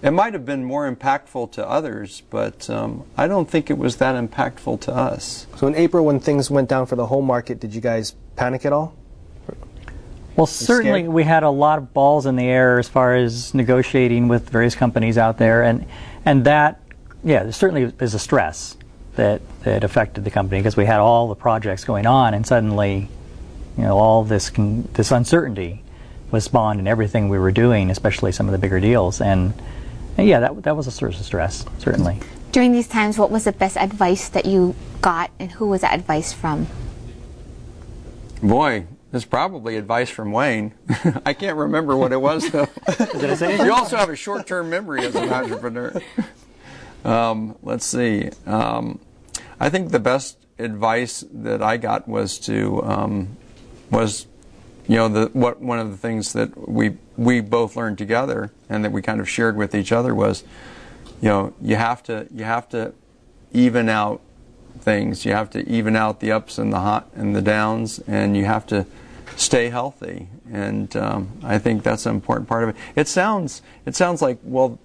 it 0.00 0.12
might 0.12 0.32
have 0.32 0.46
been 0.46 0.64
more 0.64 0.90
impactful 0.90 1.52
to 1.52 1.68
others, 1.68 2.22
but 2.30 2.70
um, 2.70 3.04
I 3.16 3.26
don't 3.26 3.50
think 3.50 3.68
it 3.68 3.78
was 3.78 3.96
that 3.96 4.14
impactful 4.16 4.80
to 4.82 4.94
us. 4.94 5.46
So 5.56 5.66
in 5.66 5.74
April, 5.74 6.04
when 6.04 6.20
things 6.20 6.50
went 6.50 6.68
down 6.68 6.86
for 6.86 6.96
the 6.96 7.06
whole 7.06 7.22
market, 7.22 7.60
did 7.60 7.74
you 7.74 7.80
guys 7.80 8.14
panic 8.36 8.64
at 8.64 8.72
all? 8.72 8.94
Well, 10.36 10.46
certainly 10.46 11.02
scared? 11.02 11.12
we 11.12 11.22
had 11.22 11.42
a 11.44 11.50
lot 11.50 11.78
of 11.78 11.94
balls 11.94 12.26
in 12.26 12.36
the 12.36 12.44
air 12.44 12.78
as 12.78 12.88
far 12.88 13.14
as 13.14 13.54
negotiating 13.54 14.28
with 14.28 14.50
various 14.50 14.74
companies 14.74 15.16
out 15.16 15.38
there, 15.38 15.62
and 15.62 15.86
and 16.24 16.44
that, 16.44 16.80
yeah, 17.22 17.50
certainly 17.50 17.92
is 18.00 18.14
a 18.14 18.18
stress 18.18 18.76
that 19.14 19.42
that 19.62 19.84
affected 19.84 20.24
the 20.24 20.30
company 20.30 20.60
because 20.60 20.76
we 20.76 20.86
had 20.86 20.98
all 20.98 21.28
the 21.28 21.36
projects 21.36 21.84
going 21.84 22.06
on, 22.06 22.34
and 22.34 22.46
suddenly, 22.46 23.08
you 23.76 23.82
know, 23.84 23.96
all 23.96 24.24
this 24.24 24.50
con- 24.50 24.88
this 24.94 25.12
uncertainty 25.12 25.82
was 26.30 26.44
spawned 26.44 26.80
in 26.80 26.88
everything 26.88 27.28
we 27.28 27.38
were 27.38 27.52
doing, 27.52 27.90
especially 27.90 28.32
some 28.32 28.46
of 28.46 28.52
the 28.52 28.58
bigger 28.58 28.80
deals, 28.80 29.20
and, 29.20 29.54
and 30.18 30.26
yeah, 30.26 30.40
that 30.40 30.62
that 30.64 30.76
was 30.76 30.88
a 30.88 30.90
source 30.90 31.20
of 31.20 31.26
stress, 31.26 31.64
certainly. 31.78 32.18
During 32.50 32.72
these 32.72 32.88
times, 32.88 33.18
what 33.18 33.30
was 33.30 33.44
the 33.44 33.52
best 33.52 33.76
advice 33.76 34.28
that 34.30 34.46
you 34.46 34.74
got, 35.00 35.30
and 35.38 35.52
who 35.52 35.66
was 35.68 35.82
that 35.82 35.94
advice 35.94 36.32
from? 36.32 36.66
Boy, 38.42 38.86
it's 39.14 39.24
probably 39.24 39.76
advice 39.76 40.10
from 40.10 40.32
Wayne. 40.32 40.74
I 41.24 41.32
can't 41.34 41.56
remember 41.56 41.96
what 41.96 42.12
it 42.12 42.20
was 42.20 42.50
though. 42.50 42.68
Did 42.98 43.42
I 43.42 43.64
you 43.64 43.72
also 43.72 43.96
have 43.96 44.10
a 44.10 44.16
short-term 44.16 44.68
memory 44.70 45.06
as 45.06 45.14
an 45.14 45.32
entrepreneur. 45.32 46.00
Um, 47.04 47.56
let's 47.62 47.84
see. 47.84 48.30
Um, 48.46 48.98
I 49.60 49.68
think 49.68 49.90
the 49.90 50.00
best 50.00 50.38
advice 50.58 51.22
that 51.34 51.62
I 51.62 51.76
got 51.76 52.08
was 52.08 52.38
to 52.40 52.82
um, 52.82 53.36
was 53.90 54.26
you 54.88 54.96
know 54.96 55.08
the 55.08 55.26
what 55.34 55.60
one 55.60 55.78
of 55.78 55.90
the 55.90 55.96
things 55.96 56.32
that 56.32 56.68
we 56.68 56.96
we 57.16 57.40
both 57.40 57.76
learned 57.76 57.98
together 57.98 58.52
and 58.68 58.84
that 58.84 58.92
we 58.92 59.02
kind 59.02 59.20
of 59.20 59.28
shared 59.28 59.56
with 59.56 59.74
each 59.74 59.92
other 59.92 60.14
was 60.14 60.44
you 61.20 61.28
know 61.28 61.54
you 61.60 61.76
have 61.76 62.02
to 62.04 62.26
you 62.32 62.44
have 62.44 62.68
to 62.70 62.94
even 63.52 63.88
out 63.88 64.20
things 64.78 65.24
you 65.24 65.32
have 65.32 65.50
to 65.50 65.66
even 65.68 65.96
out 65.96 66.20
the 66.20 66.32
ups 66.32 66.58
and 66.58 66.72
the 66.72 66.80
hot 66.80 67.08
and 67.14 67.34
the 67.34 67.42
downs 67.42 67.98
and 68.00 68.36
you 68.36 68.44
have 68.44 68.66
to 68.66 68.84
stay 69.36 69.68
healthy. 69.68 70.28
And 70.50 70.94
um, 70.96 71.30
I 71.42 71.58
think 71.58 71.82
that's 71.82 72.06
an 72.06 72.14
important 72.14 72.48
part 72.48 72.64
of 72.64 72.70
it. 72.70 72.76
It 72.96 73.08
sounds 73.08 73.62
it 73.86 73.94
sounds 73.94 74.22
like 74.22 74.38
well 74.42 74.78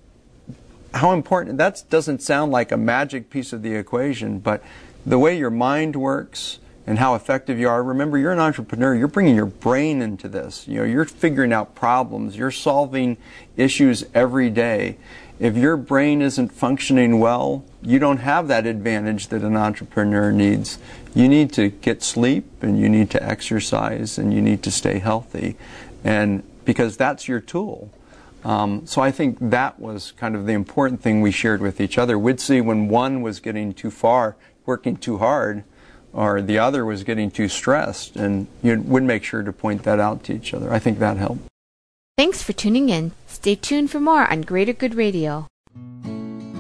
how 0.94 1.12
important 1.12 1.58
that 1.58 1.84
doesn't 1.90 2.22
sound 2.22 2.52
like 2.52 2.72
a 2.72 2.78
magic 2.78 3.30
piece 3.30 3.54
of 3.54 3.62
the 3.62 3.76
equation 3.76 4.40
but 4.40 4.64
the 5.06 5.20
way 5.20 5.38
your 5.38 5.52
mind 5.52 5.96
works 5.96 6.58
and 6.88 6.98
how 6.98 7.14
effective 7.14 7.60
you 7.60 7.70
are 7.70 7.84
remember 7.84 8.18
you're 8.18 8.32
an 8.32 8.40
entrepreneur. 8.40 8.96
You're 8.96 9.08
bringing 9.08 9.36
your 9.36 9.46
brain 9.46 10.02
into 10.02 10.28
this. 10.28 10.68
You 10.68 10.80
know 10.80 10.84
you're 10.84 11.06
figuring 11.06 11.54
out 11.54 11.76
problems. 11.76 12.36
You're 12.36 12.52
solving 12.52 13.18
issues 13.56 14.06
every 14.14 14.50
day. 14.50 14.98
If 15.40 15.56
your 15.56 15.78
brain 15.78 16.22
isn't 16.22 16.52
functioning 16.52 17.20
well 17.20 17.64
you 17.82 18.00
don't 18.00 18.18
have 18.18 18.48
that 18.50 18.66
advantage 18.66 19.28
that 19.28 19.42
an 19.42 19.56
entrepreneur 19.56 20.32
needs 20.32 20.80
you 21.16 21.28
need 21.28 21.52
to 21.54 21.70
get 21.70 22.04
sleep 22.04 22.46
and 22.62 22.80
you 22.80 22.90
need 22.90 23.10
to 23.10 23.24
exercise 23.24 24.18
and 24.18 24.34
you 24.34 24.42
need 24.42 24.64
to 24.64 24.72
stay 24.72 25.00
healthy 25.00 25.58
and 26.04 26.44
because 26.66 26.98
that's 26.98 27.28
your 27.28 27.40
tool 27.40 27.92
um, 28.44 28.86
so 28.86 29.02
I 29.02 29.12
think 29.12 29.38
that 29.42 29.80
was 29.80 30.12
kind 30.14 30.36
of 30.36 30.46
the 30.46 30.54
important 30.54 31.02
thing 31.02 31.22
we 31.22 31.32
shared 31.32 31.62
with 31.62 31.82
each 31.82 31.98
other. 31.98 32.18
We'd 32.18 32.40
see 32.40 32.62
when 32.62 32.88
one 32.88 33.22
was 33.22 33.40
getting 33.40 33.74
too 33.74 33.92
far, 33.92 34.36
working 34.66 34.96
too 34.96 35.18
hard, 35.18 35.64
or 36.14 36.42
the 36.42 36.58
other 36.58 36.86
was 36.86 37.04
getting 37.04 37.30
too 37.30 37.48
stressed, 37.48 38.16
and 38.16 38.48
you 38.64 38.80
would 38.82 39.04
make 39.04 39.24
sure 39.24 39.44
to 39.44 39.52
point 39.52 39.84
that 39.84 40.00
out 40.00 40.24
to 40.26 40.34
each 40.34 40.54
other. 40.54 40.72
I 40.74 40.80
think 40.80 41.00
that 41.00 41.18
helped. 41.18 41.42
Thanks 42.18 42.42
for 42.42 42.54
tuning 42.54 42.90
in. 42.90 43.12
Stay 43.28 43.56
tuned 43.56 43.92
for 43.92 44.00
more 44.00 44.30
on 44.30 44.42
Greater 44.42 44.74
Good 44.74 44.96
Radio. 44.96 45.48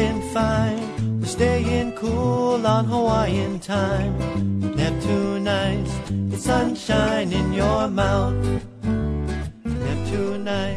feeling 0.00 0.22
fine. 0.32 1.20
We're 1.20 1.26
staying 1.26 1.92
cool 1.92 2.66
on 2.66 2.84
Hawaiian 2.86 3.60
time. 3.60 4.16
Neptune 4.74 5.44
nights, 5.44 5.92
it's 6.32 6.44
sunshine 6.44 7.32
in 7.32 7.52
your 7.52 7.88
mouth. 7.88 8.62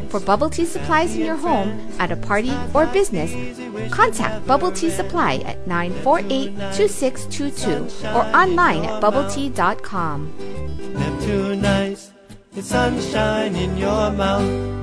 For 0.10 0.20
bubble 0.20 0.50
tea 0.50 0.66
supplies 0.66 1.16
in 1.16 1.26
your 1.26 1.36
home, 1.36 1.72
at 1.98 2.12
a 2.12 2.16
party, 2.16 2.54
or 2.76 2.86
business, 2.86 3.32
contact 3.92 4.46
Bubble 4.46 4.72
Tea 4.72 4.92
Supply 4.92 5.38
at 5.38 5.66
948 5.66 6.54
2622 6.78 8.08
or 8.10 8.24
online 8.36 8.86
at 8.86 9.02
bubbletea.com. 9.02 10.30
Neptune 10.94 11.62
nights, 11.62 12.12
it's 12.56 12.68
sunshine 12.68 13.56
in 13.56 13.76
your 13.76 14.12
mouth. 14.12 14.83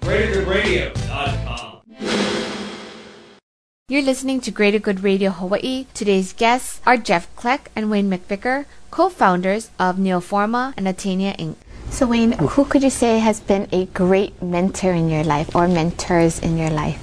greatergoodradio.com. 0.00 1.78
You're 3.90 4.02
listening 4.02 4.42
to 4.42 4.50
Greater 4.50 4.78
Good 4.78 5.02
Radio 5.02 5.30
Hawaii. 5.30 5.86
Today's 5.94 6.34
guests 6.34 6.80
are 6.86 6.98
Jeff 6.98 7.34
Kleck 7.36 7.68
and 7.74 7.90
Wayne 7.90 8.10
McVicker, 8.10 8.66
co-founders 8.90 9.70
of 9.78 9.96
Neoforma 9.96 10.74
and 10.76 10.86
Attainia 10.86 11.34
Inc. 11.38 11.56
So 11.90 12.06
Wayne, 12.06 12.32
who 12.32 12.66
could 12.66 12.82
you 12.82 12.90
say 12.90 13.18
has 13.18 13.40
been 13.40 13.66
a 13.72 13.86
great 13.86 14.42
mentor 14.42 14.92
in 14.92 15.08
your 15.08 15.24
life 15.24 15.56
or 15.56 15.66
mentors 15.66 16.38
in 16.38 16.58
your 16.58 16.68
life? 16.68 17.02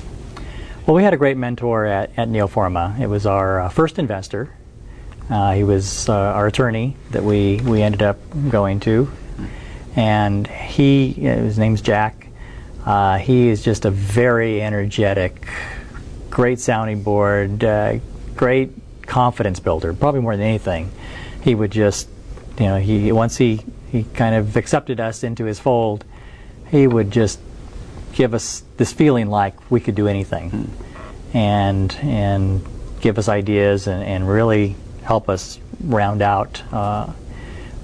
Well, 0.86 0.95
we 0.95 1.01
had 1.03 1.15
a 1.15 1.17
great 1.17 1.38
mentor 1.38 1.86
at, 1.88 2.12
at 2.17 2.29
Neoforma. 2.29 2.99
It 2.99 3.08
was 3.08 3.25
our 3.25 3.62
uh, 3.62 3.69
first 3.69 3.97
investor. 3.97 4.53
Uh, 5.27 5.53
he 5.53 5.63
was 5.63 6.08
uh, 6.08 6.13
our 6.13 6.45
attorney 6.45 6.95
that 7.10 7.23
we, 7.23 7.60
we 7.62 7.81
ended 7.81 8.03
up 8.03 8.19
going 8.49 8.79
to. 8.81 9.12
And 9.95 10.45
he, 10.45 11.13
his 11.13 11.58
name's 11.58 11.81
Jack. 11.81 12.24
Uh, 12.85 13.17
he 13.17 13.49
is 13.49 13.63
just 13.63 13.85
a 13.85 13.91
very 13.91 14.61
energetic, 14.61 15.47
great 16.29 16.59
sounding 16.59 17.01
board, 17.01 17.63
uh, 17.63 17.97
great 18.35 18.71
confidence 19.07 19.59
builder, 19.59 19.93
probably 19.93 20.21
more 20.21 20.37
than 20.37 20.45
anything. 20.45 20.91
He 21.41 21.55
would 21.55 21.71
just, 21.71 22.07
you 22.59 22.65
know, 22.65 22.77
he 22.77 23.11
once 23.11 23.37
he, 23.37 23.61
he 23.91 24.03
kind 24.13 24.35
of 24.35 24.55
accepted 24.55 24.99
us 24.99 25.23
into 25.23 25.45
his 25.45 25.59
fold, 25.59 26.05
he 26.69 26.85
would 26.85 27.09
just 27.09 27.39
give 28.13 28.33
us 28.33 28.63
this 28.77 28.93
feeling 28.93 29.29
like 29.29 29.71
we 29.71 29.79
could 29.79 29.95
do 29.95 30.07
anything 30.07 30.71
and 31.33 31.93
and 32.01 32.65
give 33.01 33.17
us 33.17 33.27
ideas 33.27 33.87
and, 33.87 34.03
and 34.03 34.27
really 34.27 34.75
help 35.03 35.27
us 35.29 35.59
round 35.81 36.21
out 36.21 36.61
uh, 36.71 37.11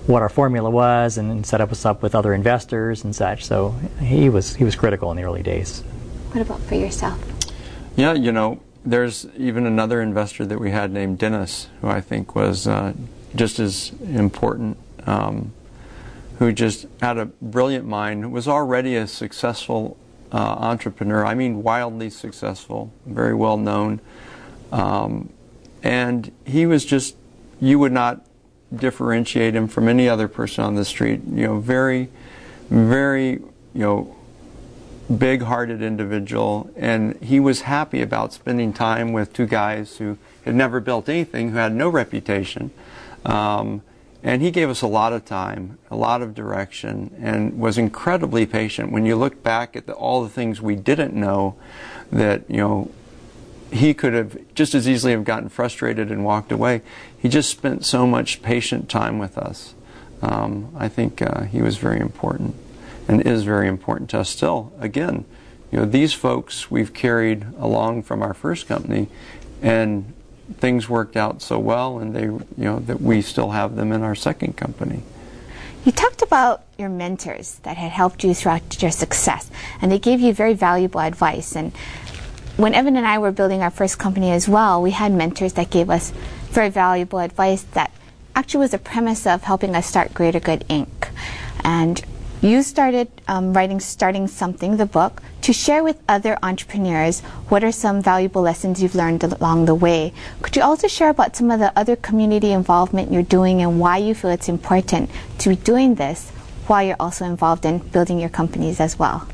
what 0.07 0.21
our 0.21 0.29
formula 0.29 0.69
was 0.69 1.17
and, 1.17 1.31
and 1.31 1.45
set 1.45 1.61
up 1.61 1.71
us 1.71 1.85
up 1.85 2.01
with 2.01 2.15
other 2.15 2.33
investors 2.33 3.03
and 3.03 3.15
such. 3.15 3.45
So 3.45 3.75
he 3.99 4.29
was 4.29 4.55
he 4.55 4.63
was 4.63 4.75
critical 4.75 5.11
in 5.11 5.17
the 5.17 5.23
early 5.23 5.43
days. 5.43 5.81
What 6.31 6.41
about 6.41 6.61
for 6.61 6.75
yourself? 6.75 7.19
Yeah, 7.95 8.13
you 8.13 8.31
know, 8.31 8.61
there's 8.85 9.27
even 9.37 9.65
another 9.65 10.01
investor 10.01 10.45
that 10.45 10.59
we 10.59 10.71
had 10.71 10.91
named 10.91 11.19
Dennis, 11.19 11.67
who 11.81 11.87
I 11.87 12.01
think 12.01 12.35
was 12.35 12.67
uh, 12.67 12.93
just 13.35 13.59
as 13.59 13.91
important, 14.01 14.77
um, 15.05 15.53
who 16.39 16.51
just 16.51 16.87
had 17.01 17.17
a 17.17 17.25
brilliant 17.25 17.85
mind, 17.85 18.31
was 18.31 18.47
already 18.47 18.95
a 18.95 19.07
successful 19.07 19.97
uh, 20.31 20.37
entrepreneur. 20.37 21.25
I 21.25 21.35
mean, 21.35 21.63
wildly 21.63 22.09
successful, 22.09 22.91
very 23.05 23.33
well 23.33 23.57
known. 23.57 23.99
Um, 24.71 25.31
and 25.83 26.31
he 26.45 26.65
was 26.65 26.85
just, 26.85 27.15
you 27.59 27.77
would 27.79 27.91
not 27.91 28.25
differentiate 28.73 29.55
him 29.55 29.67
from 29.67 29.88
any 29.88 30.07
other 30.07 30.27
person 30.27 30.63
on 30.63 30.75
the 30.75 30.86
street. 30.86 31.21
You 31.27 31.47
know, 31.47 31.60
very, 31.60 32.10
very, 32.69 33.31
you 33.31 33.49
know, 33.73 34.15
big 35.17 35.43
hearted 35.43 35.81
individual. 35.81 36.69
And 36.75 37.21
he 37.21 37.39
was 37.39 37.62
happy 37.62 38.01
about 38.01 38.34
spending 38.34 38.73
time 38.73 39.12
with 39.13 39.34
two 39.34 39.45
guys 39.45 39.97
who 39.97 40.17
had 40.45 40.55
never 40.55 40.79
built 40.79 41.10
anything, 41.10 41.49
who 41.49 41.57
had 41.57 41.73
no 41.73 41.89
reputation. 41.89 42.71
Um, 43.25 43.81
and 44.23 44.41
he 44.41 44.51
gave 44.51 44.69
us 44.69 44.81
a 44.81 44.88
lot 44.88 45.13
of 45.13 45.25
time, 45.25 45.79
a 45.89 45.95
lot 45.95 46.21
of 46.21 46.36
direction, 46.36 47.15
and 47.19 47.60
was 47.60 47.77
incredibly 47.77 48.45
patient. 48.45 48.91
When 48.91 49.05
you 49.05 49.15
look 49.15 49.41
back 49.41 49.75
at 49.75 49.88
the, 49.88 49.93
all 49.93 50.21
the 50.21 50.29
things 50.29 50.62
we 50.62 50.75
didn't 50.75 51.13
know, 51.13 51.55
that 52.12 52.43
you 52.47 52.57
know, 52.57 52.91
he 53.71 53.93
could 53.93 54.13
have 54.13 54.38
just 54.53 54.75
as 54.75 54.88
easily 54.88 55.13
have 55.13 55.23
gotten 55.23 55.49
frustrated 55.49 56.12
and 56.12 56.25
walked 56.25 56.51
away. 56.51 56.81
He 57.17 57.29
just 57.29 57.49
spent 57.49 57.86
so 57.86 58.05
much 58.05 58.41
patient 58.41 58.89
time 58.89 59.17
with 59.17 59.38
us. 59.38 59.73
Um, 60.21 60.73
I 60.77 60.88
think 60.88 61.21
uh, 61.21 61.43
he 61.43 61.62
was 61.62 61.77
very 61.77 61.99
important, 61.99 62.55
and 63.07 63.21
is 63.21 63.43
very 63.43 63.67
important 63.67 64.10
to 64.12 64.19
us 64.19 64.29
still. 64.29 64.71
Again, 64.79 65.25
you 65.71 65.79
know, 65.79 65.86
these 65.86 66.13
folks 66.13 66.69
we've 66.69 66.93
carried 66.93 67.45
along 67.57 68.03
from 68.03 68.21
our 68.21 68.34
first 68.34 68.67
company, 68.67 69.07
and 69.62 70.13
things 70.57 70.89
worked 70.89 71.15
out 71.15 71.41
so 71.41 71.57
well, 71.57 71.97
and 71.97 72.15
they, 72.15 72.23
you 72.23 72.45
know, 72.57 72.79
that 72.79 73.01
we 73.01 73.21
still 73.21 73.51
have 73.51 73.75
them 73.75 73.91
in 73.91 74.03
our 74.03 74.15
second 74.15 74.57
company. 74.57 75.01
You 75.86 75.91
talked 75.91 76.21
about 76.21 76.63
your 76.77 76.89
mentors 76.89 77.55
that 77.63 77.77
had 77.77 77.91
helped 77.91 78.23
you 78.23 78.36
throughout 78.36 78.81
your 78.81 78.91
success, 78.91 79.49
and 79.81 79.91
they 79.91 79.97
gave 79.97 80.19
you 80.19 80.34
very 80.34 80.53
valuable 80.53 80.99
advice. 80.99 81.55
And 81.55 81.71
when 82.62 82.76
Evan 82.76 82.95
and 82.95 83.08
I 83.08 83.17
were 83.17 83.32
building 83.32 83.63
our 83.63 83.71
first 83.71 83.97
company 83.97 84.30
as 84.30 84.47
well, 84.47 84.84
we 84.84 84.91
had 84.91 85.12
mentors 85.12 85.54
that 85.54 85.71
gave 85.71 85.89
us 85.89 86.12
very 86.52 86.69
valuable 86.69 87.17
advice 87.17 87.63
that 87.74 87.91
actually 88.36 88.60
was 88.60 88.71
the 88.71 88.78
premise 88.78 89.26
of 89.26 89.41
helping 89.41 89.76
us 89.76 89.88
start 89.88 90.13
Greater 90.13 90.39
Good 90.39 90.60
Inc. 90.69 91.10
And 91.63 92.04
you 92.39 92.62
started 92.62 93.10
um, 93.28 93.54
writing 93.54 93.80
Starting 93.80 94.28
Something, 94.28 94.78
the 94.78 94.86
book, 94.86 95.24
to 95.41 95.54
share 95.54 95.84
with 95.84 96.00
other 96.08 96.38
entrepreneurs 96.43 97.21
what 97.50 97.63
are 97.63 97.71
some 97.71 98.00
valuable 98.00 98.43
lessons 98.43 98.82
you've 98.82 98.93
learned 98.93 99.24
along 99.24 99.65
the 99.65 99.74
way. 99.74 100.13
Could 100.43 100.56
you 100.56 100.62
also 100.62 100.88
share 100.88 101.10
about 101.10 101.36
some 101.36 101.50
of 101.50 101.60
the 101.60 101.74
other 101.76 101.95
community 101.95 102.52
involvement 102.52 103.12
you're 103.12 103.24
doing 103.24 103.63
and 103.63 103.80
why 103.80 103.97
you 103.97 104.13
feel 104.13 104.30
it's 104.30 104.50
important 104.50 105.10
to 105.39 105.50
be 105.50 105.56
doing 105.56 105.95
this 105.95 106.30
while 106.67 106.84
you're 106.84 106.95
also 107.00 107.26
involved 107.26 107.65
in 107.65 107.80
building 107.80 108.19
your 108.19 108.30
companies 108.30 108.80
as 108.80 109.00
well? 109.00 109.28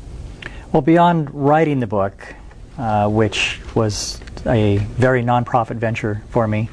Well, 0.72 0.82
beyond 0.82 1.34
writing 1.34 1.80
the 1.80 1.86
book, 1.86 2.34
uh, 2.78 3.08
which 3.08 3.60
was 3.74 4.20
a 4.46 4.78
very 4.78 5.22
nonprofit 5.22 5.76
venture 5.76 6.22
for 6.30 6.46
me, 6.46 6.68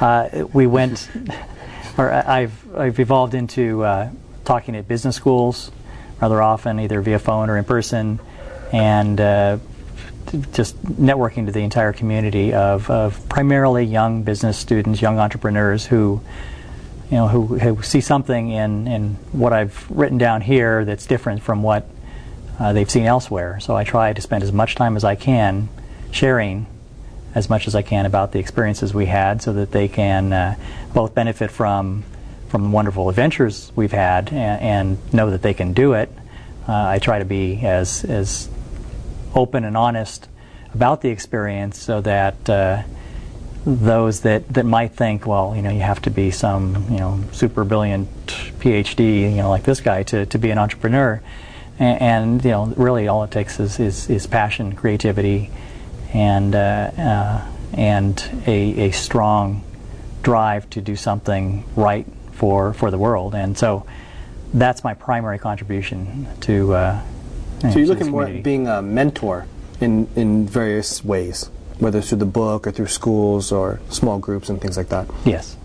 uh, 0.00 0.46
we 0.52 0.66
went, 0.66 1.10
or 1.98 2.10
I've, 2.10 2.76
I've 2.76 2.98
evolved 2.98 3.34
into 3.34 3.84
uh, 3.84 4.10
talking 4.44 4.74
at 4.76 4.88
business 4.88 5.16
schools 5.16 5.70
rather 6.20 6.40
often, 6.40 6.78
either 6.78 7.00
via 7.00 7.18
phone 7.18 7.50
or 7.50 7.58
in 7.58 7.64
person, 7.64 8.20
and 8.72 9.20
uh, 9.20 9.58
just 10.52 10.80
networking 10.84 11.46
to 11.46 11.52
the 11.52 11.60
entire 11.60 11.92
community 11.92 12.54
of, 12.54 12.88
of 12.88 13.28
primarily 13.28 13.84
young 13.84 14.22
business 14.22 14.56
students, 14.56 15.02
young 15.02 15.18
entrepreneurs 15.18 15.84
who, 15.84 16.22
you 17.10 17.16
know, 17.16 17.28
who, 17.28 17.58
who 17.58 17.82
see 17.82 18.00
something 18.00 18.50
in, 18.50 18.86
in 18.86 19.14
what 19.32 19.52
I've 19.52 19.90
written 19.90 20.16
down 20.16 20.40
here 20.40 20.84
that's 20.84 21.06
different 21.06 21.42
from 21.42 21.62
what 21.62 21.86
uh, 22.62 22.72
they've 22.72 22.90
seen 22.90 23.06
elsewhere. 23.06 23.58
So 23.60 23.76
I 23.76 23.84
try 23.84 24.12
to 24.12 24.20
spend 24.22 24.44
as 24.44 24.52
much 24.52 24.76
time 24.76 24.96
as 24.96 25.04
I 25.04 25.16
can 25.16 25.68
sharing 26.12 26.66
as 27.34 27.48
much 27.48 27.66
as 27.66 27.74
I 27.74 27.82
can 27.82 28.04
about 28.06 28.32
the 28.32 28.38
experiences 28.38 28.92
we 28.92 29.06
had 29.06 29.40
so 29.42 29.54
that 29.54 29.72
they 29.72 29.88
can 29.88 30.32
uh, 30.32 30.56
both 30.94 31.14
benefit 31.14 31.50
from 31.50 32.04
from 32.48 32.70
wonderful 32.70 33.08
adventures 33.08 33.72
we've 33.74 33.92
had 33.92 34.30
and, 34.30 34.60
and 34.62 35.14
know 35.14 35.30
that 35.30 35.40
they 35.40 35.54
can 35.54 35.72
do 35.72 35.94
it. 35.94 36.10
Uh, 36.68 36.74
I 36.74 36.98
try 36.98 37.18
to 37.18 37.24
be 37.24 37.64
as 37.64 38.04
as 38.04 38.48
open 39.34 39.64
and 39.64 39.76
honest 39.76 40.28
about 40.74 41.00
the 41.00 41.08
experience 41.08 41.78
so 41.78 42.00
that 42.02 42.48
uh, 42.48 42.82
those 43.64 44.20
that, 44.20 44.48
that 44.48 44.66
might 44.66 44.92
think, 44.92 45.26
well, 45.26 45.54
you 45.54 45.62
know, 45.62 45.70
you 45.70 45.80
have 45.80 46.02
to 46.02 46.10
be 46.10 46.30
some, 46.30 46.86
you 46.90 46.98
know, 46.98 47.20
super 47.32 47.64
brilliant 47.64 48.08
PhD, 48.26 49.30
you 49.30 49.36
know, 49.36 49.50
like 49.50 49.62
this 49.64 49.80
guy 49.80 50.02
to, 50.04 50.26
to 50.26 50.38
be 50.38 50.50
an 50.50 50.58
entrepreneur. 50.58 51.22
And, 51.82 52.00
and 52.00 52.44
you 52.44 52.50
know, 52.52 52.66
really 52.76 53.08
all 53.08 53.24
it 53.24 53.32
takes 53.32 53.58
is, 53.58 53.80
is, 53.80 54.08
is 54.08 54.26
passion, 54.28 54.74
creativity, 54.74 55.50
and, 56.14 56.54
uh, 56.54 56.90
uh, 56.96 57.48
and 57.72 58.42
a, 58.46 58.88
a 58.88 58.90
strong 58.92 59.64
drive 60.22 60.70
to 60.70 60.80
do 60.80 60.94
something 60.94 61.64
right 61.74 62.06
for, 62.30 62.72
for 62.72 62.92
the 62.92 62.98
world. 62.98 63.34
And 63.34 63.58
so 63.58 63.84
that's 64.54 64.84
my 64.84 64.94
primary 64.94 65.40
contribution 65.40 66.28
to. 66.42 66.74
Uh, 66.74 67.02
so 67.60 67.78
you're 67.78 67.88
looking 67.88 68.10
more 68.10 68.26
at 68.26 68.42
being 68.44 68.68
a 68.68 68.80
mentor 68.80 69.46
in, 69.80 70.08
in 70.14 70.46
various 70.46 71.04
ways 71.04 71.50
whether 71.78 72.00
through 72.00 72.18
the 72.18 72.24
book 72.24 72.66
or 72.66 72.70
through 72.70 72.86
schools 72.86 73.50
or 73.50 73.80
small 73.88 74.20
groups 74.20 74.48
and 74.48 74.60
things 74.60 74.76
like 74.76 74.88
that. 74.90 75.08
Yes. 75.24 75.56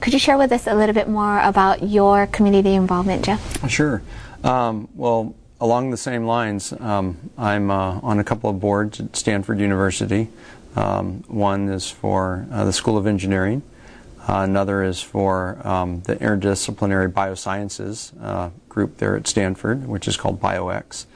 Could 0.00 0.12
you 0.12 0.18
share 0.20 0.38
with 0.38 0.52
us 0.52 0.68
a 0.68 0.74
little 0.74 0.94
bit 0.94 1.08
more 1.08 1.40
about 1.40 1.82
your 1.82 2.28
community 2.28 2.74
involvement, 2.74 3.24
Jeff? 3.24 3.68
Sure. 3.68 4.00
Um, 4.44 4.88
well, 4.94 5.34
along 5.60 5.90
the 5.90 5.96
same 5.96 6.24
lines, 6.24 6.72
um, 6.80 7.30
I'm 7.36 7.70
uh, 7.70 8.00
on 8.02 8.18
a 8.18 8.24
couple 8.24 8.50
of 8.50 8.58
boards 8.60 9.00
at 9.00 9.14
Stanford 9.14 9.60
University. 9.60 10.28
Um, 10.74 11.22
one 11.28 11.68
is 11.68 11.90
for 11.90 12.46
uh, 12.50 12.64
the 12.64 12.72
School 12.72 12.96
of 12.96 13.06
Engineering. 13.06 13.62
Uh, 14.28 14.42
another 14.42 14.82
is 14.82 15.00
for 15.00 15.66
um, 15.66 16.00
the 16.02 16.16
interdisciplinary 16.16 17.12
biosciences 17.12 18.12
uh, 18.22 18.50
group 18.68 18.98
there 18.98 19.16
at 19.16 19.26
Stanford, 19.26 19.86
which 19.86 20.06
is 20.06 20.16
called 20.16 20.40
BioX. 20.40 21.06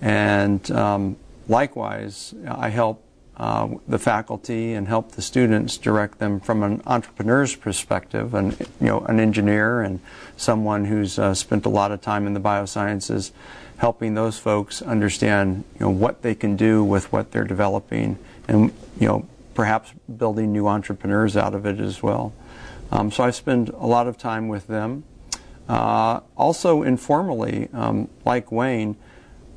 And 0.00 0.68
um, 0.70 1.16
likewise, 1.48 2.34
I 2.46 2.68
help 2.68 3.02
uh, 3.36 3.68
the 3.88 3.98
faculty 3.98 4.74
and 4.74 4.86
help 4.86 5.12
the 5.12 5.22
students 5.22 5.78
direct 5.78 6.18
them 6.18 6.38
from 6.38 6.62
an 6.62 6.82
entrepreneur's 6.86 7.56
perspective, 7.56 8.34
and 8.34 8.58
you 8.60 8.86
know, 8.86 9.00
an 9.00 9.18
engineer 9.18 9.80
and 9.80 10.00
someone 10.36 10.84
who's 10.84 11.18
uh, 11.18 11.32
spent 11.32 11.64
a 11.64 11.68
lot 11.68 11.92
of 11.92 12.00
time 12.00 12.26
in 12.26 12.34
the 12.34 12.40
biosciences, 12.40 13.30
helping 13.78 14.14
those 14.14 14.38
folks 14.38 14.82
understand 14.82 15.64
you 15.74 15.80
know 15.80 15.90
what 15.90 16.22
they 16.22 16.34
can 16.34 16.56
do 16.56 16.84
with 16.84 17.12
what 17.12 17.32
they're 17.32 17.44
developing, 17.44 18.18
and 18.48 18.72
you 18.98 19.08
know 19.08 19.26
perhaps 19.54 19.92
building 20.16 20.52
new 20.52 20.66
entrepreneurs 20.66 21.36
out 21.36 21.54
of 21.54 21.66
it 21.66 21.80
as 21.80 22.02
well. 22.02 22.32
Um, 22.90 23.10
so 23.10 23.24
I 23.24 23.30
spend 23.30 23.68
a 23.70 23.86
lot 23.86 24.06
of 24.06 24.18
time 24.18 24.48
with 24.48 24.66
them. 24.66 25.04
Uh, 25.68 26.20
also 26.36 26.82
informally, 26.82 27.68
um, 27.72 28.08
like 28.24 28.50
Wayne 28.52 28.96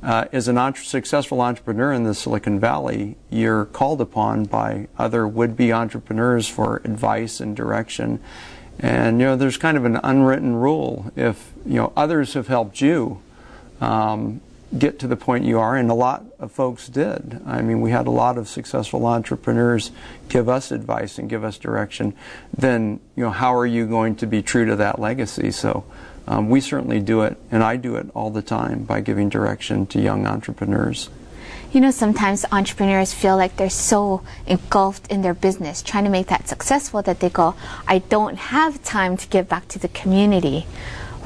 uh, 0.02 0.26
as 0.32 0.48
an 0.48 0.56
entre- 0.56 0.84
successful 0.84 1.40
entrepreneur 1.40 1.92
in 1.92 2.04
the 2.04 2.14
Silicon 2.14 2.60
Valley, 2.60 3.16
you're 3.30 3.64
called 3.64 4.00
upon 4.00 4.44
by 4.44 4.88
other 4.98 5.26
would-be 5.26 5.72
entrepreneurs 5.72 6.48
for 6.48 6.76
advice 6.84 7.40
and 7.40 7.56
direction. 7.56 8.20
And 8.78 9.20
you 9.20 9.26
know, 9.26 9.36
there's 9.36 9.56
kind 9.56 9.76
of 9.76 9.84
an 9.84 9.98
unwritten 10.04 10.54
rule. 10.54 11.10
If 11.16 11.52
you 11.64 11.74
know 11.74 11.92
others 11.96 12.34
have 12.34 12.48
helped 12.48 12.80
you 12.80 13.20
um, 13.80 14.40
get 14.76 14.98
to 14.98 15.06
the 15.06 15.16
point 15.16 15.44
you 15.44 15.58
are, 15.58 15.76
and 15.76 15.90
a 15.90 15.94
lot 15.94 16.24
of 16.38 16.52
folks 16.52 16.88
did. 16.88 17.40
I 17.46 17.62
mean, 17.62 17.80
we 17.80 17.90
had 17.90 18.06
a 18.06 18.10
lot 18.10 18.38
of 18.38 18.48
successful 18.48 19.06
entrepreneurs 19.06 19.90
give 20.28 20.48
us 20.48 20.70
advice 20.70 21.18
and 21.18 21.28
give 21.28 21.44
us 21.44 21.58
direction. 21.58 22.14
Then 22.56 23.00
you 23.14 23.24
know, 23.24 23.30
how 23.30 23.54
are 23.54 23.66
you 23.66 23.86
going 23.86 24.16
to 24.16 24.26
be 24.26 24.42
true 24.42 24.66
to 24.66 24.76
that 24.76 24.98
legacy? 24.98 25.50
So 25.50 25.84
um, 26.26 26.50
we 26.50 26.60
certainly 26.60 27.00
do 27.00 27.22
it, 27.22 27.36
and 27.50 27.62
I 27.62 27.76
do 27.76 27.96
it 27.96 28.08
all 28.14 28.30
the 28.30 28.42
time 28.42 28.84
by 28.84 29.00
giving 29.00 29.28
direction 29.28 29.86
to 29.86 30.00
young 30.00 30.26
entrepreneurs. 30.26 31.08
You 31.72 31.80
know, 31.80 31.90
sometimes 31.90 32.44
entrepreneurs 32.52 33.12
feel 33.12 33.36
like 33.36 33.56
they're 33.56 33.68
so 33.68 34.22
engulfed 34.46 35.10
in 35.10 35.22
their 35.22 35.34
business, 35.34 35.82
trying 35.82 36.04
to 36.04 36.10
make 36.10 36.28
that 36.28 36.48
successful, 36.48 37.02
that 37.02 37.20
they 37.20 37.28
go, 37.28 37.54
I 37.86 37.98
don't 37.98 38.36
have 38.36 38.82
time 38.82 39.16
to 39.16 39.28
give 39.28 39.48
back 39.48 39.68
to 39.68 39.78
the 39.78 39.88
community. 39.88 40.66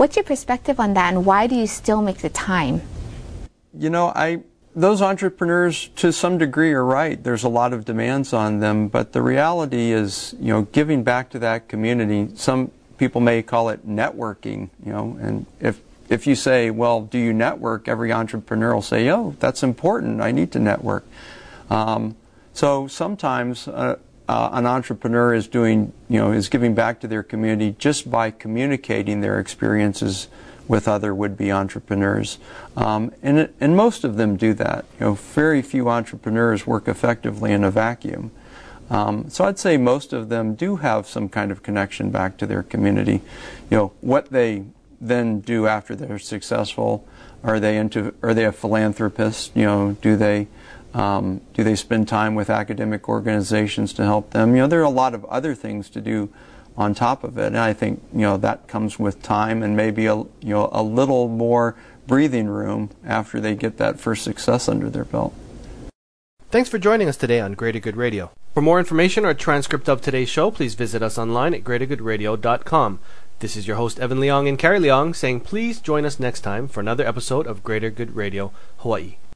What's 0.00 0.16
your 0.16 0.24
perspective 0.24 0.80
on 0.80 0.94
that, 0.94 1.12
and 1.12 1.26
why 1.26 1.46
do 1.46 1.54
you 1.54 1.66
still 1.66 2.00
make 2.00 2.20
the 2.20 2.30
time? 2.30 2.80
You 3.74 3.90
know, 3.90 4.06
I 4.16 4.40
those 4.74 5.02
entrepreneurs 5.02 5.88
to 5.96 6.10
some 6.10 6.38
degree 6.38 6.72
are 6.72 6.86
right. 6.86 7.22
There's 7.22 7.44
a 7.44 7.50
lot 7.50 7.74
of 7.74 7.84
demands 7.84 8.32
on 8.32 8.60
them, 8.60 8.88
but 8.88 9.12
the 9.12 9.20
reality 9.20 9.92
is, 9.92 10.34
you 10.40 10.54
know, 10.54 10.62
giving 10.62 11.04
back 11.04 11.28
to 11.32 11.38
that 11.40 11.68
community. 11.68 12.30
Some 12.34 12.70
people 12.96 13.20
may 13.20 13.42
call 13.42 13.68
it 13.68 13.86
networking, 13.86 14.70
you 14.82 14.90
know, 14.90 15.18
and 15.20 15.44
if 15.60 15.82
if 16.08 16.26
you 16.26 16.34
say, 16.34 16.70
well, 16.70 17.02
do 17.02 17.18
you 17.18 17.34
network? 17.34 17.86
Every 17.86 18.10
entrepreneur 18.10 18.72
will 18.72 18.80
say, 18.80 19.10
oh, 19.10 19.36
that's 19.38 19.62
important. 19.62 20.22
I 20.22 20.32
need 20.32 20.50
to 20.52 20.60
network. 20.60 21.04
Um, 21.68 22.16
so 22.54 22.86
sometimes 22.86 23.68
uh, 23.68 23.96
uh, 24.30 24.50
an 24.52 24.64
entrepreneur 24.64 25.34
is 25.34 25.48
doing, 25.48 25.92
you 26.08 26.20
know, 26.20 26.30
is 26.30 26.48
giving 26.48 26.72
back 26.72 27.00
to 27.00 27.08
their 27.08 27.24
community 27.24 27.74
just 27.80 28.08
by 28.08 28.30
communicating 28.30 29.22
their 29.22 29.40
experiences 29.40 30.28
with 30.68 30.86
other 30.86 31.12
would-be 31.12 31.50
entrepreneurs, 31.50 32.38
um, 32.76 33.12
and 33.24 33.50
and 33.58 33.76
most 33.76 34.04
of 34.04 34.16
them 34.16 34.36
do 34.36 34.54
that. 34.54 34.84
You 35.00 35.06
know, 35.06 35.14
very 35.14 35.62
few 35.62 35.88
entrepreneurs 35.88 36.64
work 36.64 36.86
effectively 36.86 37.50
in 37.50 37.64
a 37.64 37.72
vacuum. 37.72 38.30
Um, 38.88 39.28
so 39.30 39.46
I'd 39.46 39.58
say 39.58 39.76
most 39.76 40.12
of 40.12 40.28
them 40.28 40.54
do 40.54 40.76
have 40.76 41.08
some 41.08 41.28
kind 41.28 41.50
of 41.50 41.64
connection 41.64 42.10
back 42.10 42.36
to 42.38 42.46
their 42.46 42.62
community. 42.62 43.20
You 43.68 43.76
know, 43.76 43.92
what 44.00 44.30
they 44.30 44.62
then 45.00 45.40
do 45.40 45.66
after 45.66 45.96
they're 45.96 46.20
successful, 46.20 47.04
are 47.42 47.58
they 47.58 47.76
into, 47.76 48.14
are 48.22 48.34
they 48.34 48.44
a 48.44 48.52
philanthropist? 48.52 49.50
You 49.56 49.64
know, 49.64 49.96
do 50.02 50.16
they, 50.16 50.46
um, 50.94 51.40
do 51.54 51.62
they 51.62 51.76
spend 51.76 52.08
time 52.08 52.34
with 52.34 52.50
academic 52.50 53.08
organizations 53.08 53.92
to 53.94 54.04
help 54.04 54.30
them? 54.30 54.54
You 54.54 54.62
know, 54.62 54.66
there 54.66 54.80
are 54.80 54.84
a 54.84 54.90
lot 54.90 55.14
of 55.14 55.24
other 55.26 55.54
things 55.54 55.88
to 55.90 56.00
do 56.00 56.28
on 56.76 56.94
top 56.94 57.24
of 57.24 57.36
it, 57.38 57.46
and 57.46 57.58
I 57.58 57.72
think 57.72 58.02
you 58.12 58.20
know 58.20 58.36
that 58.38 58.66
comes 58.66 58.98
with 58.98 59.22
time 59.22 59.62
and 59.62 59.76
maybe 59.76 60.06
a 60.06 60.16
you 60.16 60.28
know 60.42 60.68
a 60.72 60.82
little 60.82 61.28
more 61.28 61.76
breathing 62.06 62.48
room 62.48 62.90
after 63.04 63.40
they 63.40 63.54
get 63.54 63.76
that 63.76 64.00
first 64.00 64.24
success 64.24 64.68
under 64.68 64.90
their 64.90 65.04
belt. 65.04 65.34
Thanks 66.50 66.68
for 66.68 66.78
joining 66.78 67.08
us 67.08 67.16
today 67.16 67.38
on 67.38 67.52
Greater 67.52 67.78
Good 67.78 67.96
Radio. 67.96 68.32
For 68.54 68.60
more 68.60 68.80
information 68.80 69.24
or 69.24 69.30
a 69.30 69.34
transcript 69.34 69.88
of 69.88 70.00
today's 70.00 70.28
show, 70.28 70.50
please 70.50 70.74
visit 70.74 71.02
us 71.02 71.16
online 71.16 71.54
at 71.54 71.62
greatergoodradio.com. 71.62 72.98
This 73.38 73.56
is 73.56 73.68
your 73.68 73.76
host, 73.76 74.00
Evan 74.00 74.18
Leong 74.18 74.48
and 74.48 74.58
Carrie 74.58 74.80
Leong, 74.80 75.14
saying 75.14 75.40
please 75.40 75.80
join 75.80 76.04
us 76.04 76.18
next 76.18 76.40
time 76.40 76.66
for 76.66 76.80
another 76.80 77.06
episode 77.06 77.46
of 77.46 77.62
Greater 77.62 77.90
Good 77.90 78.16
Radio 78.16 78.52
Hawaii. 78.78 79.18